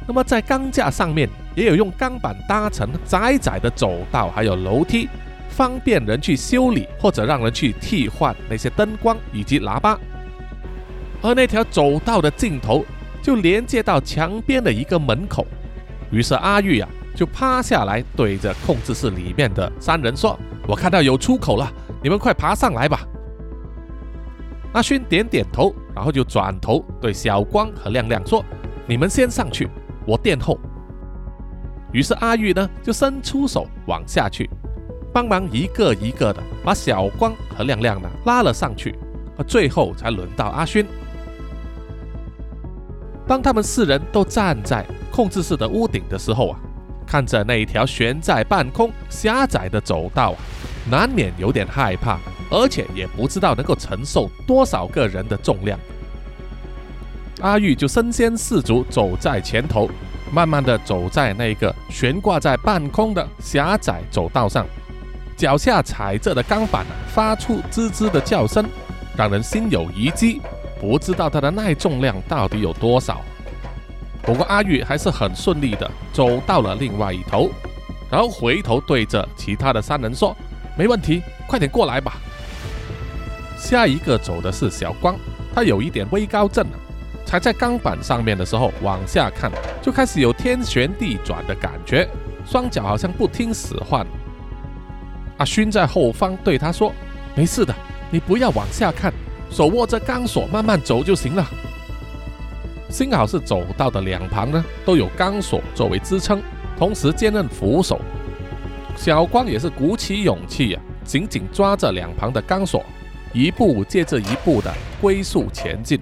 [0.08, 5.10] 那么在钢架上面也有用钢板搭成窄窄的走道，还有楼梯，
[5.54, 9.98] 方便人去修理或者让人去替换那些灯光以及喇叭。
[11.22, 12.84] 而那条走道的尽头
[13.22, 15.46] 就连接到墙边的一个门口。
[16.12, 20.38] 于是阿玉啊就趴下来对着控制室里面的三人说
[20.68, 23.08] ：“我看到有出口了，你们快爬上来吧。”
[24.74, 28.44] 阿勋点点头，然后就转头对小光和亮亮说
[28.88, 29.70] ：“你们先上去。”
[30.06, 30.60] 我殿后，
[31.94, 34.50] 于是阿玉呢就伸出手往下去，
[35.14, 38.96] 帮忙一个一个的把小光和亮亮呢拉了上去，
[39.48, 40.84] 最后才轮到阿勋。
[43.28, 46.60] 当他们四人都站在控制室的屋顶的时候啊，
[47.06, 50.38] 看着那一条悬在半空狭窄的走道啊，
[50.90, 52.18] 难免有点害怕，
[52.50, 55.80] 而且也不知道能够承受多少个人的重量。
[57.42, 59.90] 阿玉就身先士卒走在前头，
[60.32, 64.66] 慢慢的走在那个悬挂在半空的狭窄走道上，
[65.36, 68.66] 脚下踩着的钢板发出吱吱的叫声，
[69.18, 70.42] 让人心有余悸。
[70.80, 73.22] 不知道它的耐重量到底有多少。
[74.22, 77.50] 不过阿玉还是很顺利的走到了另外一头，
[78.12, 80.36] 然后回头对着其他的三人说
[80.78, 82.18] ：“没问题，快点过来吧。”
[83.58, 85.16] 下一个走的是小光，
[85.56, 86.66] 他有一点微高症。
[87.26, 89.50] 踩在钢板上面的时候，往下看
[89.82, 92.06] 就开始有天旋地转的感觉，
[92.46, 94.06] 双脚好像不听使唤。
[95.38, 96.94] 阿勋在后方对他说
[97.36, 97.74] ：“没事的，
[98.12, 99.14] 你不要往下看，
[99.50, 101.46] 手握着钢索慢慢走就行了。”
[102.90, 106.42] 幸好是走道的两旁呢都有钢索作为支撑，
[106.78, 108.00] 同时兼任扶手。
[108.96, 112.86] 小光也是鼓起勇气呀，紧紧抓着两旁的钢索，
[113.34, 116.00] 一步接着一步的龟速前进。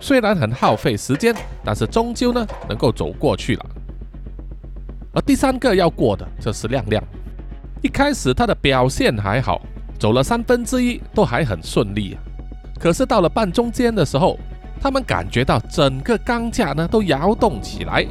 [0.00, 3.66] 虽然很耗费时间，但是终究呢能够走过去了。
[5.12, 7.02] 而第三个要过的，就是亮亮。
[7.82, 9.60] 一开始他的表现还好，
[9.98, 12.16] 走了三分之一都还很顺利啊。
[12.78, 14.38] 可是到了半中间的时候，
[14.80, 18.04] 他们感觉到整个钢架呢都摇动起来，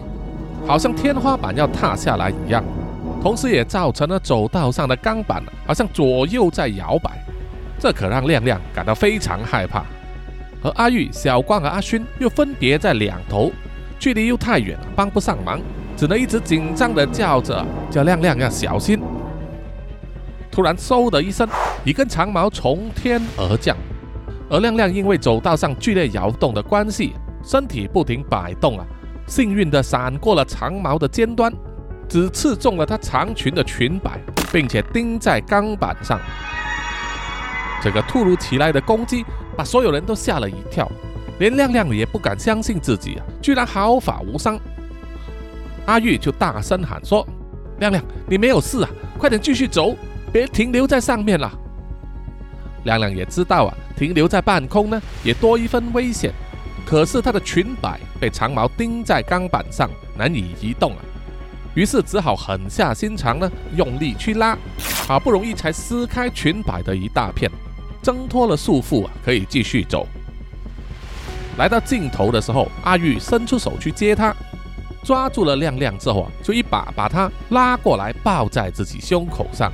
[0.67, 2.63] 好像天花板要塌下来一样。
[3.21, 7.12] 同时也造成了走道上的钢板好像左右在摇摆，
[7.80, 9.84] 这可让亮亮感到非常害怕。
[10.62, 13.51] 而阿玉、小光和阿勋又分别在两头，
[13.97, 15.60] 距离又太远，帮不上忙，
[15.97, 18.99] 只能一直紧张的叫着，叫亮亮要小心。
[20.55, 21.45] 突然，嗖的一声，
[21.83, 23.75] 一根长矛从天而降，
[24.49, 27.13] 而亮亮因为走道上剧烈摇动的关系，
[27.43, 28.85] 身体不停摆动啊，
[29.27, 31.53] 幸运的闪过了长矛的尖端，
[32.07, 34.17] 只刺中了他长裙的裙摆，
[34.53, 36.17] 并且钉在钢板上。
[37.83, 39.25] 这个突如其来的攻击
[39.57, 40.89] 把所有人都吓了一跳，
[41.37, 44.57] 连亮亮也不敢相信自己啊，居然毫发无伤。
[45.85, 47.27] 阿玉就大声喊说
[47.79, 49.93] ：“亮亮，你没有事啊，快点继续走，
[50.36, 51.50] 别停留在上面了。”
[52.84, 56.34] 亮亮也知道啊，停留在半空呢，也多一分危险。
[56.86, 61.00] 可是他的裙摆被长矛钉在钢板上，难以移动啊，
[61.74, 64.58] 于是只好狠下心肠呢，用力去拉，
[65.08, 67.50] 好不容易才撕开裙摆的一大片。
[68.04, 70.06] 挣脱了束缚啊，可以继续走。
[71.58, 74.36] 来到尽头的时候，阿玉伸出手去接他，
[75.02, 79.71] 抓住了亮亮之后啊，就一把把他拉过来，抱在自己胸口上。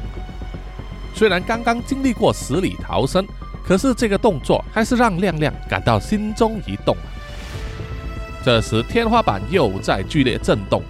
[1.13, 3.25] 虽然刚刚经历过死里逃生，
[3.63, 6.95] 可是这个动作还是让亮亮感到心中一动。
[8.43, 10.81] 这时天花板又在剧烈震动，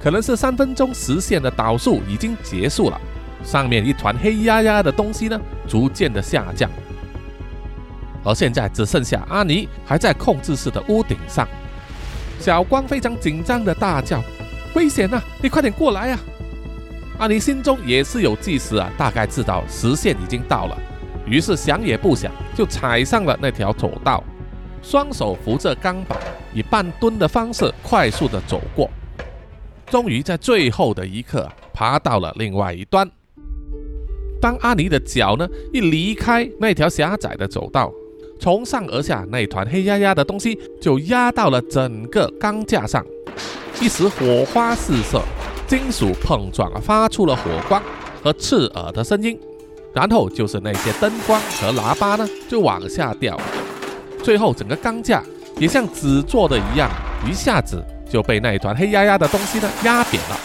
[0.00, 3.00] 可能是三分钟实现的导数已经结束了。
[3.42, 6.70] 上面一团黑压压的东西呢，逐渐的下降，
[8.22, 11.48] 而现在只剩下阿尼还在控制室的屋顶上。
[12.38, 14.22] 小光非常紧张的大叫
[14.74, 15.20] ：“危险啊！
[15.42, 16.20] 你快点过来啊！”
[17.22, 20.76] 阿尼心中也是有计时啊，大概知道时限已经到了，
[21.24, 24.24] 于是想也不想就踩上了那条走道，
[24.82, 26.18] 双手扶着钢板，
[26.52, 28.90] 以半蹲的方式快速的走过，
[29.86, 33.08] 终于在最后的一刻爬到了另外一端。
[34.40, 37.92] 当阿尼的脚呢一离开那条狭窄的走道，
[38.40, 43.06] 从上而下那团黑压压的东西就压到了整个钢架上，
[43.80, 45.22] 一时火花四射，
[45.72, 47.82] 金属碰撞发出了火光
[48.22, 49.40] 和刺耳的声音，
[49.94, 53.40] 然后就是那些灯光和喇叭呢就往下掉，
[54.22, 55.22] 最后整个钢架
[55.56, 56.90] 也像纸做的一样，
[57.26, 60.36] 一下子就被那一团黑压压的东西呢压扁了。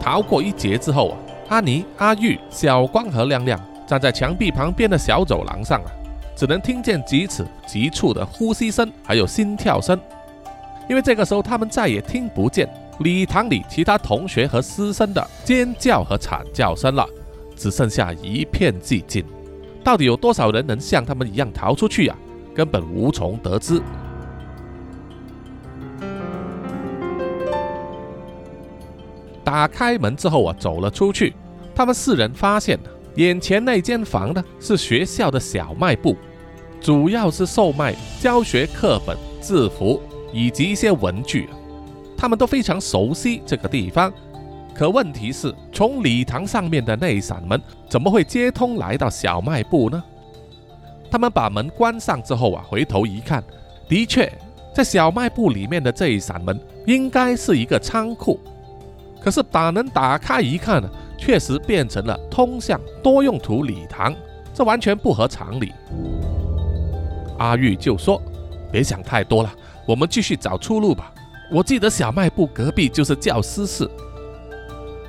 [0.00, 1.16] 逃过一劫之后啊，
[1.50, 5.90] 阿尼、阿玉、小光和亮亮站在墙壁旁边的小走廊上啊，
[6.36, 9.96] 只能听见几次急促的呼吸声，还有心跳声。
[10.88, 12.68] 因为这个时候他们再也听不见
[13.00, 17.06] 礼堂里其他同学和师生的尖叫和惨叫声了，
[17.54, 19.24] 只剩下一片寂静。
[19.84, 22.16] 到底有多少人能像他们一样逃出去呀？
[22.54, 23.80] 根本无从得知。
[29.44, 31.34] 打开门之后啊，走了出去。
[31.74, 32.78] 他们四人发现，
[33.14, 36.16] 眼前那间房呢是学校的小卖部，
[36.80, 40.02] 主要是售卖教学课本、制服
[40.32, 41.48] 以及一些文具。
[42.16, 44.12] 他们都非常熟悉这个地方。
[44.74, 50.02] 可问题是，从礼堂上面的那一扇门怎么会接通来到小卖部呢？
[51.10, 53.42] 他们把门关上之后啊，回头一看，
[53.88, 54.30] 的确，
[54.74, 58.38] 在小卖部里面的这一扇门应该是一个仓库。
[59.20, 64.14] 可是把门打开一看呢，确实变成了通向多用途礼堂，
[64.54, 65.72] 这完全不合常理。
[67.38, 68.22] 阿玉就说
[68.70, 69.52] ：“别想太多了，
[69.88, 71.10] 我们继续找出路吧。
[71.50, 73.88] 我记得小卖部隔壁就是教师室。”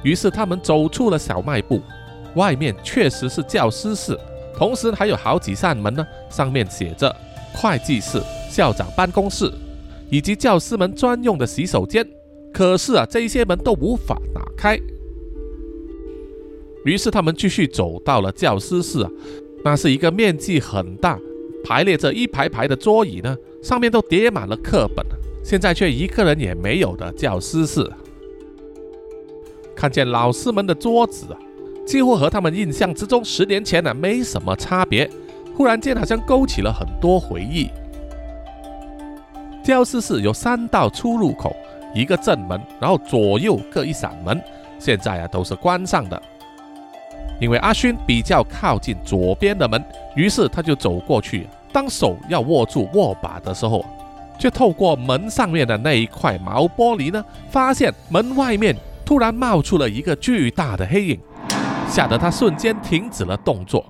[0.02, 1.82] 于是他们走出了小卖部，
[2.36, 4.18] 外面确实是教师室，
[4.56, 7.14] 同时还有好几扇门呢，上面写着
[7.54, 9.52] 会计室、校长办公室
[10.10, 12.08] 以及教师们专用的洗手间。
[12.54, 14.80] 可是啊，这些门都无法打开。
[16.86, 19.12] 于是他们继续走到了教师室啊，
[19.66, 21.20] 那是一个面积很大、
[21.64, 25.06] 排列着一排排的桌椅呢，上面都叠满了课本，
[25.44, 27.90] 现在却一个人也没有的教师室。
[29.76, 31.40] 看见老师们的桌子啊，
[31.86, 35.10] 几乎和他们印象之中十年前呢没什么差别，
[35.56, 37.70] 忽然间好像勾起了很多回忆。
[39.64, 41.56] 教师室有三道出入口。
[41.96, 44.40] 一个正门，然后左右各一扇门，
[44.78, 46.22] 现在啊都是关上的。
[47.40, 49.84] 因为阿勋比较靠近左边的门，
[50.16, 53.86] 于是他就走过去，当手要握住握把的时候，
[54.38, 58.76] 却透过门上面的那一块毛玻璃呢，发现门外面
[59.06, 61.20] 突然冒出了一个巨大的黑影，
[61.88, 63.86] 吓得他瞬间停止了动作。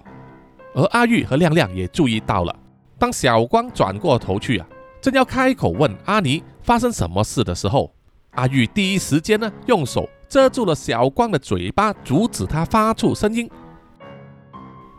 [0.76, 2.56] 而阿玉和亮亮也注意到了，
[2.98, 4.68] 当小光转过头去啊。
[5.02, 7.90] 正要开口问阿尼发生什么事的时候，
[8.32, 13.50] 阿玉第一时间呢用手遮住了小光的嘴巴，阻止他发出声音。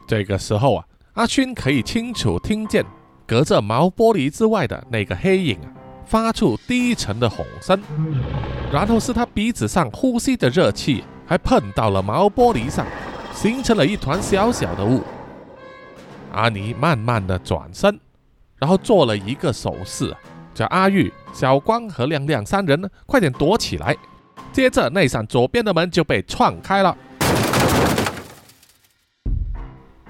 [0.06, 2.84] 这个时候啊，阿勋可以清楚听见
[3.26, 5.70] 隔着毛玻璃之外的那个黑影啊
[6.04, 7.80] 发出低沉的吼声，
[8.72, 12.84] 然后是他鼻子上呼吸的热气还碰到了毛玻璃上，
[13.32, 15.02] 形成了一团小小的雾。
[16.32, 17.98] 阿尼慢慢的转身。
[18.58, 20.14] 然后做了一个手势，
[20.54, 23.96] 叫阿玉、小光和亮亮三人呢，快点躲起来。
[24.52, 26.96] 接着，那扇左边的门就被撞开了。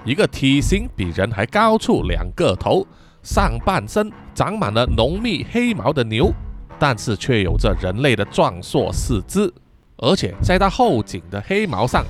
[0.03, 2.85] 一个体型比人还高出两个头、
[3.21, 6.33] 上半身长满了浓密黑毛的牛，
[6.79, 9.53] 但是却有着人类的壮硕四肢，
[9.97, 12.03] 而且在它后颈的黑毛上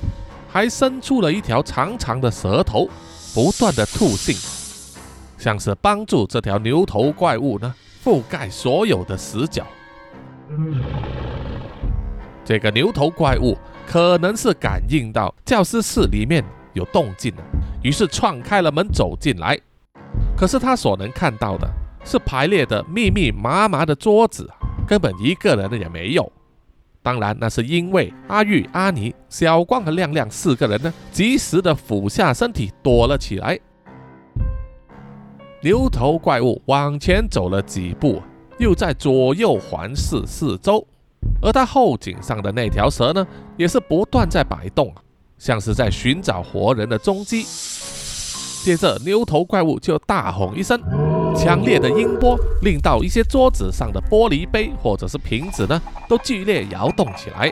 [0.48, 2.88] 还伸出了一条长长的舌头，
[3.34, 4.34] 不断的吐信。
[5.36, 9.66] 像是帮助这条牛头怪物呢覆盖所有的死角。
[12.44, 17.42] 这个牛头怪物可能是感应到教师室里面有动静了，
[17.82, 19.58] 于是撞开了门走进来。
[20.36, 21.70] 可是他所能看到的
[22.04, 24.50] 是排列的密密麻麻的桌子，
[24.86, 26.30] 根本一个人也没有。
[27.04, 33.58] 当然，那是因为阿玉、阿尼、小光和亮亮四个人呢，及时的俯下身体躲了起来。
[35.64, 38.20] 牛头怪物往前走了几步，
[38.58, 40.84] 又在左右环视四周，
[41.40, 43.24] 而它后颈上的那条蛇呢，
[43.56, 44.92] 也是不断在摆动，
[45.38, 47.44] 像是在寻找活人的踪迹。
[48.64, 50.80] 接着，牛头怪物就大吼一声，
[51.36, 57.48] 强烈的音波令到一些桌子上的玻璃杯或者是瓶子呢，都剧烈摇动起来。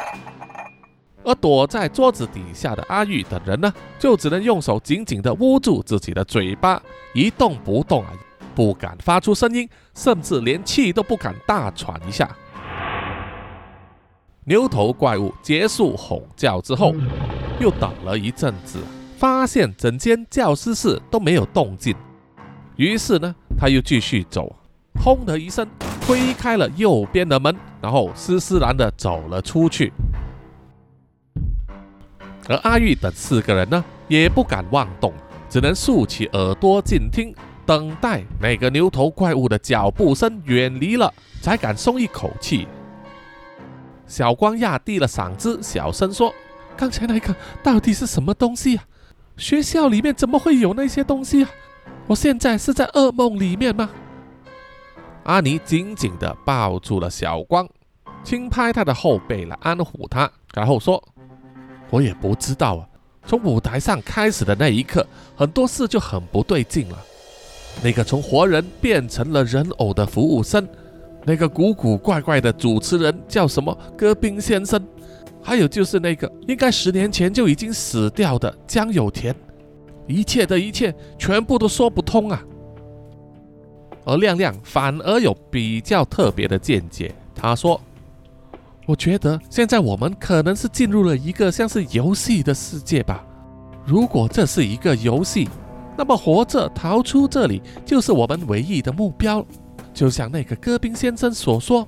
[1.30, 6.82] 而躲在桌子底下的阿玉等人呢，就只能用手紧紧地捂住自己的嘴巴，
[7.14, 8.10] 一动不动啊，
[8.52, 12.28] 不敢发出声音，甚至连气都不敢大喘一下。
[14.44, 16.92] 牛头怪物结束吼叫之后，
[17.60, 18.80] 又等了一阵子，
[19.16, 21.94] 发现整间教师室都没有动静，
[22.74, 24.52] 于是呢，他又继续走，
[25.00, 25.64] 轰的一声
[26.00, 29.92] 推开了右边的门，然后施施然地走了出去。
[32.50, 35.14] 而阿玉等四个人呢，也不敢妄动，
[35.48, 37.32] 只能竖起耳朵静听，
[37.64, 42.66] 等待那个牛头怪物的脚步声远离了，才敢松一口气。
[44.08, 46.34] 小光压低了嗓子，小声说
[46.76, 47.32] ：“刚才那个
[47.62, 48.82] 到底是什么东西啊？
[49.36, 51.50] 学校里面怎么会有那些东西啊？
[52.08, 53.88] 我现在是在噩梦里面吗？”
[55.22, 57.68] 阿尼紧紧地抱住了小光，
[58.24, 61.00] 轻拍他的后背来安抚他，然后说
[61.90, 62.86] ：“我也不知道啊。
[63.26, 66.98] 从舞台上开始的那一刻，很多事就很不对劲了。
[67.82, 70.66] 那个从活人变成了人偶的服务生，
[71.24, 74.82] 那个古古怪怪的主持人叫什么戈宾先生，
[75.42, 79.34] 还有就是那个应该十年前就已经死掉的江有田，
[80.06, 82.42] 一切的一切全部都说不通啊。”
[84.06, 87.14] 而亮亮反而有比较特别的见解。
[87.34, 87.78] 他说
[88.90, 93.24] ：“我觉得现在我们可能是进入了一个像是游戏的世界吧。
[93.86, 95.48] 如果这是一个游戏，
[95.96, 99.46] 那么活着逃出这里就是我们唯一的目标。
[99.94, 101.86] 就像那个戈宾先生所说，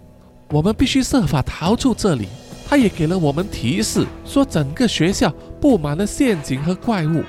[0.52, 2.28] 我们必须设法逃出这里。
[2.68, 5.28] 他也给了我们提示，说整个学校
[5.60, 7.24] 布满了陷阱和怪物。”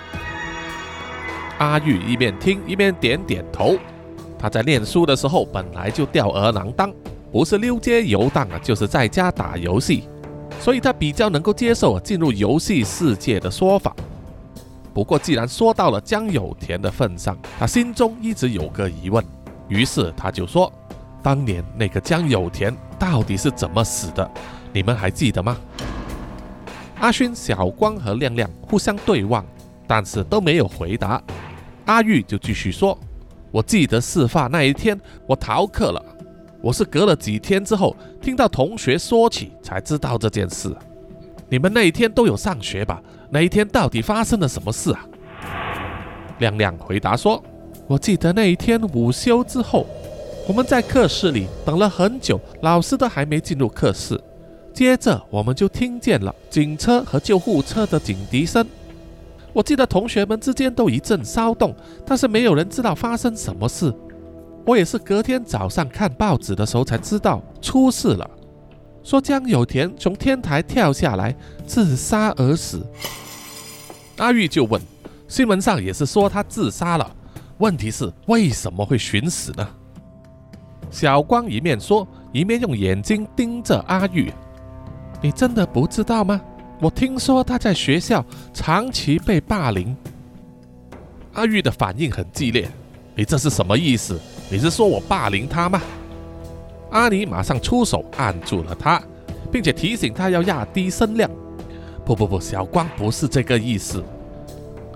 [1.58, 3.76] 阿玉一边听一边点点头。
[4.38, 6.94] 他在念书的时候本来就吊儿郎当，
[7.34, 10.08] 不是溜街游荡啊，就是在家打游戏，
[10.60, 13.92] 所以他比较能够接受进入游戏世界的说法。
[14.94, 19.26] 不过既然说到了江有田的份上，他心中一直有个疑问，
[19.68, 20.72] 于是他就说
[21.24, 24.30] ：“当年那个江有田到底是怎么死的？
[24.72, 25.58] 你们还记得吗？”
[27.02, 29.44] 阿勋、小光和亮亮互相对望，
[29.88, 31.20] 但是都没有回答。
[31.86, 32.96] 阿玉就继续说。
[33.50, 36.04] 我记得事发那一天，我逃课了。
[36.64, 40.74] 我是隔了几天之后听到同学说起，才知道这件事。
[41.50, 43.04] 你们那一天都有上学吧？
[43.30, 45.06] 那一天到底发生了什么事啊？
[46.40, 47.44] 亮亮回答说
[47.86, 49.86] ：“我记得那一天午休之后，
[50.48, 54.18] 我们在课室里等了很久，老师都还没进入课室。
[54.74, 58.66] 接着我们就听见了警车和救护车的警笛声。”
[59.52, 63.94] 我记得同学们之间都一阵骚动，但是没有人知道发生什么事。
[64.66, 68.30] 我也是隔天早上看报纸的时候才知道出事了，
[69.04, 71.36] 说江有田从天台跳下来
[71.66, 72.86] 自杀而死。
[74.18, 74.82] 阿玉就问，
[75.28, 77.16] 新闻上也是说他自杀了，
[77.58, 79.68] 问题是为什么会寻死呢？
[80.90, 84.32] 小光一面说，一面用眼睛盯着阿玉
[85.22, 86.40] ：“你真的不知道吗？”
[86.80, 89.96] 我听说他在学校长期被霸凌。
[91.34, 92.70] 阿玉的反应很激烈，
[93.16, 94.20] 你这是什么意思？
[94.54, 95.82] 你是说我霸凌他吗？
[96.92, 99.02] 阿尼马上出手按住了他，
[99.52, 101.28] 并且提醒他要压低声量。
[102.06, 104.04] 不不不，小光不是这个意思。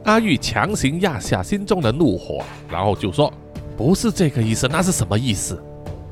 [0.04, 3.34] 阿玉强行压下心中的怒火，然后就说
[3.76, 5.60] ：“不是这个意思，那是什么意思？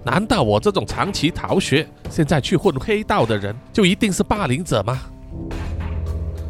[0.04, 5.00] 难道我这种长期逃学，现在去混黑道的人，就一定是霸凌者吗？”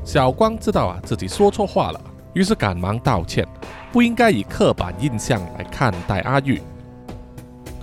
[0.05, 1.99] 小光知道啊自己说错话了，
[2.31, 3.45] 于是赶忙道歉，
[3.91, 6.61] 不应该以刻板印象来看待阿玉。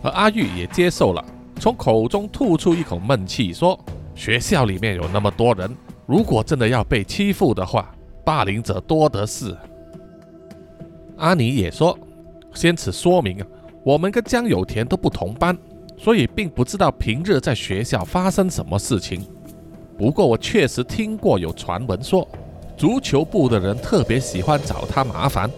[0.03, 1.25] 而阿玉也接受了，
[1.61, 3.79] 从口中吐出一口闷气，说
[4.15, 5.71] ：“学校里面有那么多人，
[6.07, 7.95] 如果真的要被欺负的话，
[8.25, 9.57] 霸凌者多的是。”
[11.19, 11.97] 阿尼也说
[12.53, 13.47] ：“先此说明啊，
[13.85, 15.57] 我们跟江有田都不同班，
[15.97, 19.25] 所以并不知道平日在学校发生什么事情。”
[19.97, 22.27] 不过我确实听过有传闻说，
[22.77, 25.49] 足球部的人特别喜欢找他麻烦。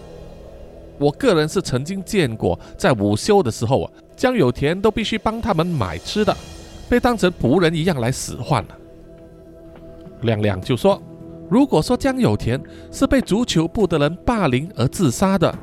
[0.99, 6.35] 我个人是曾经见过，在午休的时候啊，江有田都必须帮他们买吃的，
[6.89, 8.77] 被当成仆人一样来使唤了。
[10.21, 11.01] 亮亮就说
[11.49, 12.61] ：“如果说江有田
[12.91, 15.53] 是被足球部的人霸凌而自杀的，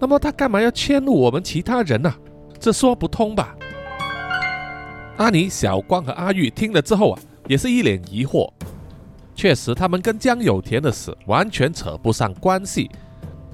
[0.00, 2.12] 那么他干嘛要迁怒我们其他人呢？
[2.58, 3.54] 这说不通吧？”
[5.18, 7.20] 阿尼、小光和阿玉听了之后啊。
[7.48, 8.48] 也是一脸疑惑。
[9.34, 12.88] 确实，他们跟江有田的死完全扯不上关系。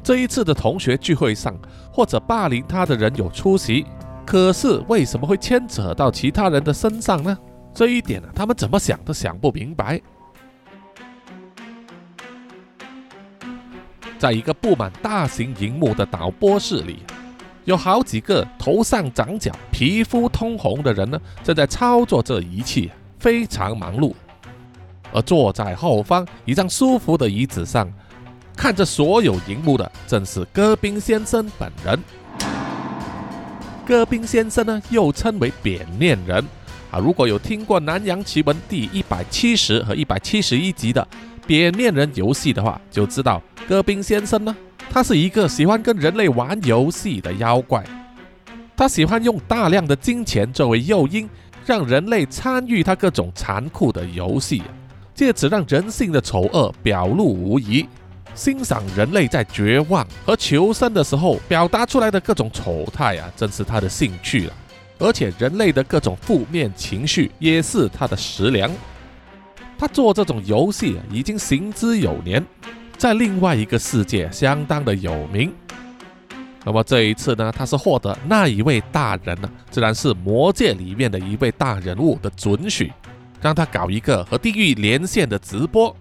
[0.02, 1.58] 这一次的同学聚会上，
[1.90, 3.86] 或者霸凌他的人有出席，
[4.26, 7.38] 可是为什么会牵扯到其他人的身上呢？
[7.72, 10.00] 这一点呢，他们怎么想都想不明白。
[14.18, 17.02] 在一个布满大型荧幕的导播室里，
[17.64, 22.90] 有好几个头上长角、皮肤通红的人呢，正在操作这仪器。
[23.18, 24.12] 非常忙碌，
[25.10, 27.90] 而坐在后方一张舒服的椅子上，
[28.54, 31.98] 看着所有荧幕的正是戈宾先生本人。
[33.86, 36.44] 戈宾先生呢，又称为扁面人
[36.90, 36.98] 啊。
[36.98, 41.06] 如果有听过《南洋奇闻》第一百七十和一百七十一集的
[41.46, 44.54] 扁面人游戏的话，就知道戈宾先生呢
[44.90, 47.84] 他是一个喜欢跟人类玩游戏的妖怪，
[48.76, 51.30] 他喜欢用大量的金钱作为诱因，
[51.64, 54.62] 让人类参与他各种残酷的游戏，
[55.14, 57.86] 借此让人性的丑恶表露无遗，
[58.36, 64.52] 欣赏人类在绝望和求生的时候表达出来的各种丑态啊，正是他的兴趣了。
[64.98, 68.70] 而且人类的各种负面情绪也是他的食粮。
[69.78, 72.44] 他做这种游戏已经行之有年。
[72.98, 75.52] 在另外一个世界相当的有名。
[76.64, 82.90] 那么这一次呢，他是获得那一位大人呢，自然是魔界里面的一位大人物的准许，
[83.42, 85.94] 让他搞一个和地狱连线的直播，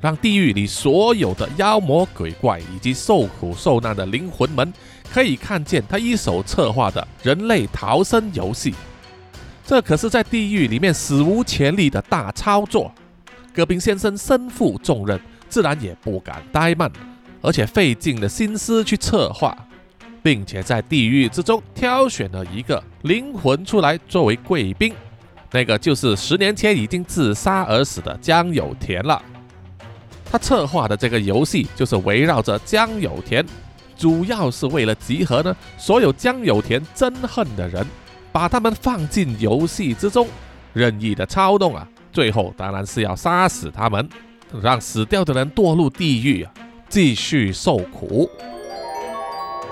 [0.00, 4.72] 让地狱里所有的妖魔鬼怪以及受苦受难的灵魂们
[5.12, 8.74] 可以看见他一手策划的人类逃生游戏。
[9.66, 12.92] 这可是在地狱里面史无前例的大操作。
[13.54, 15.20] 戈宾先生身负重任。
[15.50, 16.88] 自然也不敢怠慢，
[17.42, 19.52] 而且费尽了心思去策划，
[20.22, 24.94] 并且在地狱之中挑选了一个灵魂出来作为贵宾，
[25.50, 29.20] 那个就是十年前已经自杀而死的江有田了。
[30.30, 33.44] 他策划的这个游戏就是围绕着江有田，
[33.96, 37.84] 主要是为了集合呢所有江有田憎恨的人，
[38.30, 40.28] 把他们放进游戏之中，
[40.72, 44.08] 任意的操纵啊，最后当然是要杀死他们。
[44.60, 46.52] 让死掉的人堕入地狱啊，
[46.88, 48.28] 继续受苦。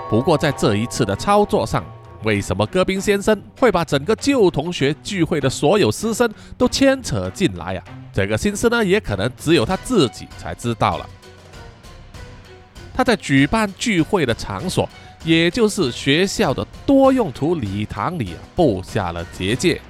[0.09, 1.85] 不过在这一次的操作上，
[2.23, 7.85] 为什么戈宾先生会把整个旧同学聚会的所有师生都牵扯进来啊？
[8.13, 11.09] 这个心思呢，也可能只有他自己才知道了。
[12.95, 14.89] 他在举办聚会的场所，
[15.25, 19.81] 也就是学校的多用途礼堂里啊，布下了结界。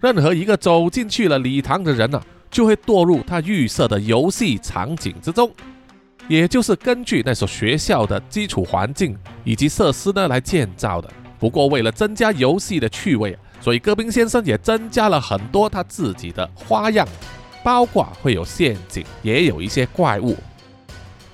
[0.00, 2.22] 任何一个走进去了礼堂的人呢？
[2.50, 5.48] 就会堕入他预设的游戏场景之中，
[6.26, 11.08] 也就是根据那所学校的基础环境以及设施呢来建造的。
[11.38, 17.06] 不过为了增加游戏的趣味啊，所以戈宾先生也增加了很多他自己的花样，
[17.62, 20.36] 包括会有陷阱，也有一些怪物，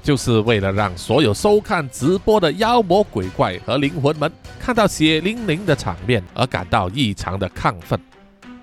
[0.03, 7.99] 就是为了让所有收看直播的妖魔鬼怪和灵魂们看到血淋淋的场面而感到异常的亢奋。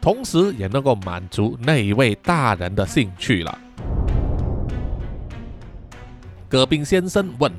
[0.02, 3.58] 同时也能够满足那一位大人的兴趣了。
[6.50, 7.50] 戈宾先生问：“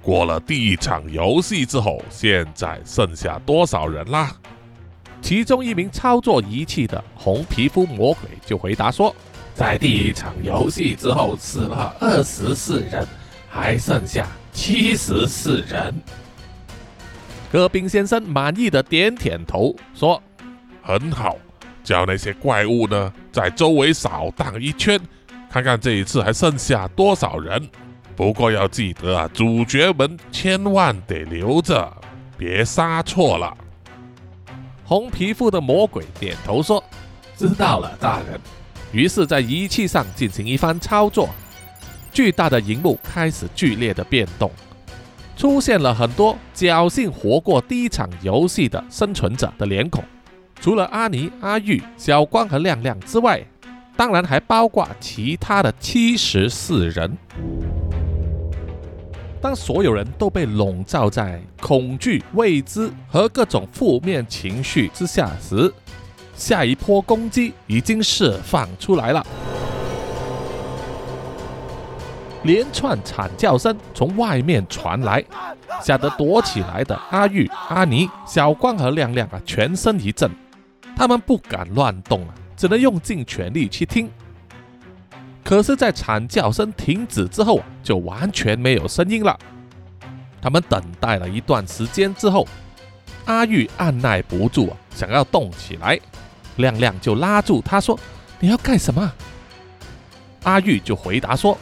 [0.00, 4.30] 过了第一场游戏之后，现在剩下多少人啦？”
[5.22, 9.14] 其中一名操作仪器的红皮肤魔鬼就回答说
[9.54, 13.06] ：“在第一场游戏之后死了二十四人，
[13.48, 15.94] 还剩下七十四人。”
[17.50, 20.20] 戈宾先生满意的点点头说
[20.82, 21.36] ：“很好。”
[21.84, 25.00] 叫那些怪物呢，在周围扫荡一圈，
[25.50, 27.68] 看看这一次还剩下多少人。
[28.14, 31.92] 不过要记得啊，主角们千万得留着，
[32.38, 33.56] 别杀错了。
[34.84, 36.82] 红皮肤的魔鬼点头说
[37.36, 38.40] ：“知道了，大人。”
[38.92, 41.28] 于是，在仪器上进行一番操作，
[42.12, 44.50] 巨大的荧幕开始剧烈的变动，
[45.36, 50.04] 出现了很多侥幸活过第一场游戏的生存者的脸孔。
[50.60, 53.42] 除了阿尼、阿玉、小光和亮亮之外，
[53.96, 57.16] 当然还包括其他的七十四人。
[59.42, 65.70] 当所有人都被笼罩在恐惧、未知和各种负面情绪之下时，
[66.36, 69.26] 下一波攻击已经释放出来了。
[72.44, 75.24] 连串惨叫声从外面传来，
[75.82, 80.30] 吓得躲起来的阿玉、阿尼、小光和亮亮啊，全身一震。
[80.94, 84.08] 他们不敢乱动啊，只能用尽全力去听。
[85.44, 89.38] 可是，在惨叫声停止之后，就完全没有声音了。
[90.40, 92.46] 他们等待了一段时间之后，
[93.26, 95.98] 阿玉按耐不住，想要动起来。
[96.56, 97.98] 亮亮就拉住他说
[98.38, 99.12] ：“你要干什么？”
[100.44, 101.56] 阿玉就回答说：“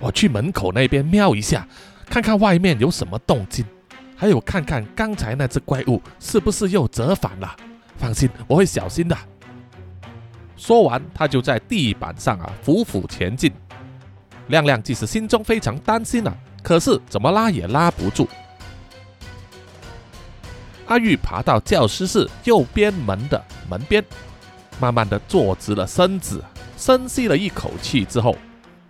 [0.00, 1.66] 我去门口那边瞄一下，
[2.08, 3.64] 看看外面有什么动静，
[4.16, 7.56] 还有看看刚才那只怪物是不是又折返了。”
[7.98, 9.16] 放心，我会小心的。
[10.60, 13.50] 说完，他就在地板上啊匍匐前进。
[14.48, 18.28] 亮亮即使心中非常担心啊，可是怎么拉也拉不住。
[20.86, 24.04] 阿玉爬到教师室右边门的门边，
[24.78, 26.44] 慢慢的坐直了身子，
[26.76, 28.36] 深吸了一口气之后，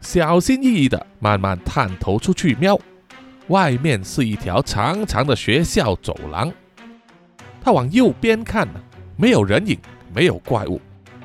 [0.01, 2.77] 小心翼翼的慢慢探头出去瞄。
[3.47, 6.53] 外面是一条长长的学校走廊，
[7.63, 8.67] 他往右边看。
[9.17, 9.79] 没有人影，
[10.13, 10.81] 没有怪物，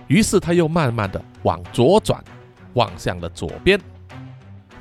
[0.08, 2.24] 于是他又慢慢的往左转，
[2.74, 3.80] 望向了左边。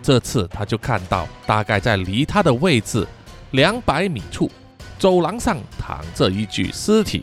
[0.02, 3.06] 这次他就看到，大概在离他的位置
[3.52, 4.50] 两百米处，
[4.98, 7.22] 走廊上躺着一具尸体，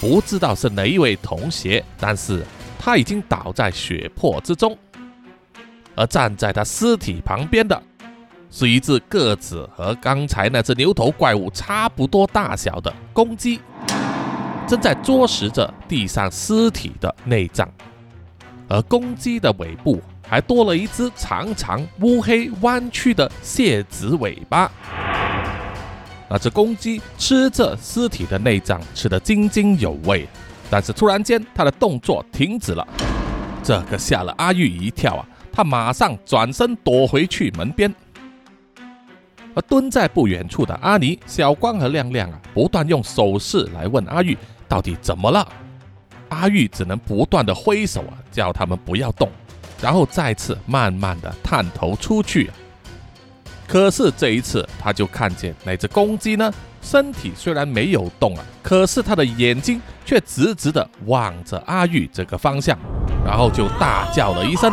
[0.00, 2.44] 不知道是哪一位同学，但是
[2.78, 4.76] 他已经倒在血泊之中，
[5.94, 7.82] 而站在他尸体旁边的，
[8.50, 13.60] 是一只个子和刚才那只牛头怪物差不多大小的公鸡，
[14.66, 17.68] 正在啄食着地上尸体的内脏，
[18.68, 20.00] 而公鸡的尾部。
[20.24, 24.70] 还多了一只长长、乌黑、弯曲的蟹子尾巴。
[26.26, 30.26] 那只公鸡吃着尸体的内脏，吃得津津有味。
[30.70, 32.86] 但是突然间，它的动作停止了，
[33.62, 35.28] 这可吓了阿玉一跳啊！
[35.52, 37.94] 他马上转身躲回去门边。
[39.54, 44.36] 而蹲在不远处的阿尼、小光和亮亮啊，不断用手势来问阿玉
[44.68, 45.46] 到底怎么了。
[46.28, 49.28] 阿玉只能不断的挥手啊，叫他们不要动。
[49.80, 52.48] 然后再次慢慢的探头出去，
[53.66, 62.78] 可是这一次他就看见那只公鸡呢，身体虽然没有动啊，可是他的眼睛却直直的望着阿玉这个方向，
[63.26, 64.72] 然后就大叫了一声。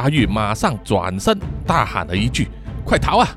[0.00, 2.48] 阿玉马上转身大喊了一句
[2.86, 3.28] ：“快逃啊！”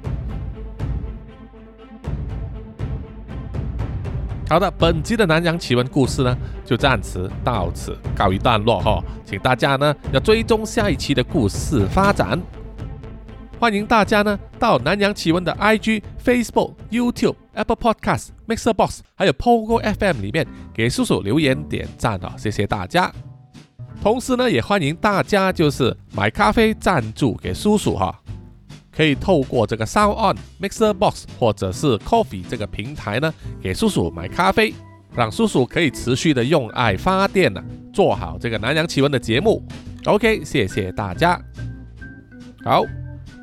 [4.47, 12.41] 好的，本集的南洋奇闻故事呢，就暂时到此告一段落哈，请大家呢要追踪下一期的故事发展。
[13.59, 23.11] 欢迎大家呢到南洋奇闻的 IG、Facebook、YouTube、Apple Podcasts、Mixer Box 还有 Pogo FM 里面给叔叔留言点赞哦，谢谢大家。
[24.03, 28.13] 同时呢，也欢迎大家就是买咖啡赞助给叔叔哈。
[28.93, 34.73] 可以透过这个 Sound On Mixer Box 或者是 Coffee 这个平台呢，给叔叔买咖啡，
[35.15, 39.65] 让叔叔可以持续的用爱发电呢，做好这个南洋奇闻的节目。
[40.03, 41.41] OK，谢谢大家。
[42.65, 42.83] 好，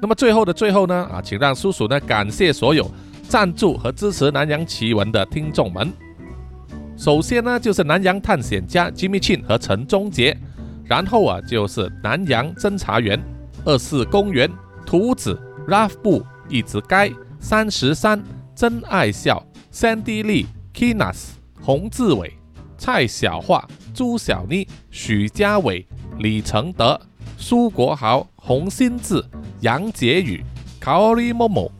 [0.02, 2.86] 那么最后的最后呢，啊，请让叔叔呢感谢所有
[3.22, 5.90] 赞助和支持南洋奇闻的听众们。
[6.98, 10.36] 首先呢，就是南洋探险家 Jimmy Chin 和陈忠杰，
[10.90, 13.18] 然后啊，就是南洋侦查员
[13.64, 14.50] 二四公园。
[14.84, 18.20] 图子、Ralph 布、一直该、三十三、
[18.56, 19.40] 真爱笑、
[19.72, 21.28] Sandy Lee、Kinas、
[21.60, 22.32] 洪志伟、
[22.76, 23.64] 蔡小桦、
[23.94, 25.86] 朱小妮、许家伟、
[26.18, 27.00] 李承德、
[27.38, 29.24] 苏国豪、洪新志、
[29.60, 30.42] 杨杰宇、
[30.80, 31.70] Kaori Momo。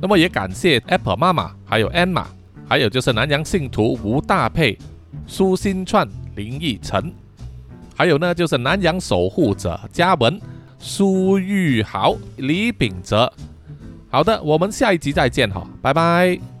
[0.00, 2.24] 那么也感谢 Apple 妈妈，还有 Emma，
[2.66, 4.78] 还有就是南洋信徒吴大佩、
[5.26, 7.12] 苏新串、林奕晨，
[7.96, 10.40] 还有呢就是南洋守护者嘉文。
[10.78, 13.32] 苏玉豪、李秉哲，
[14.10, 16.55] 好的，我们下一集再见哈，拜拜。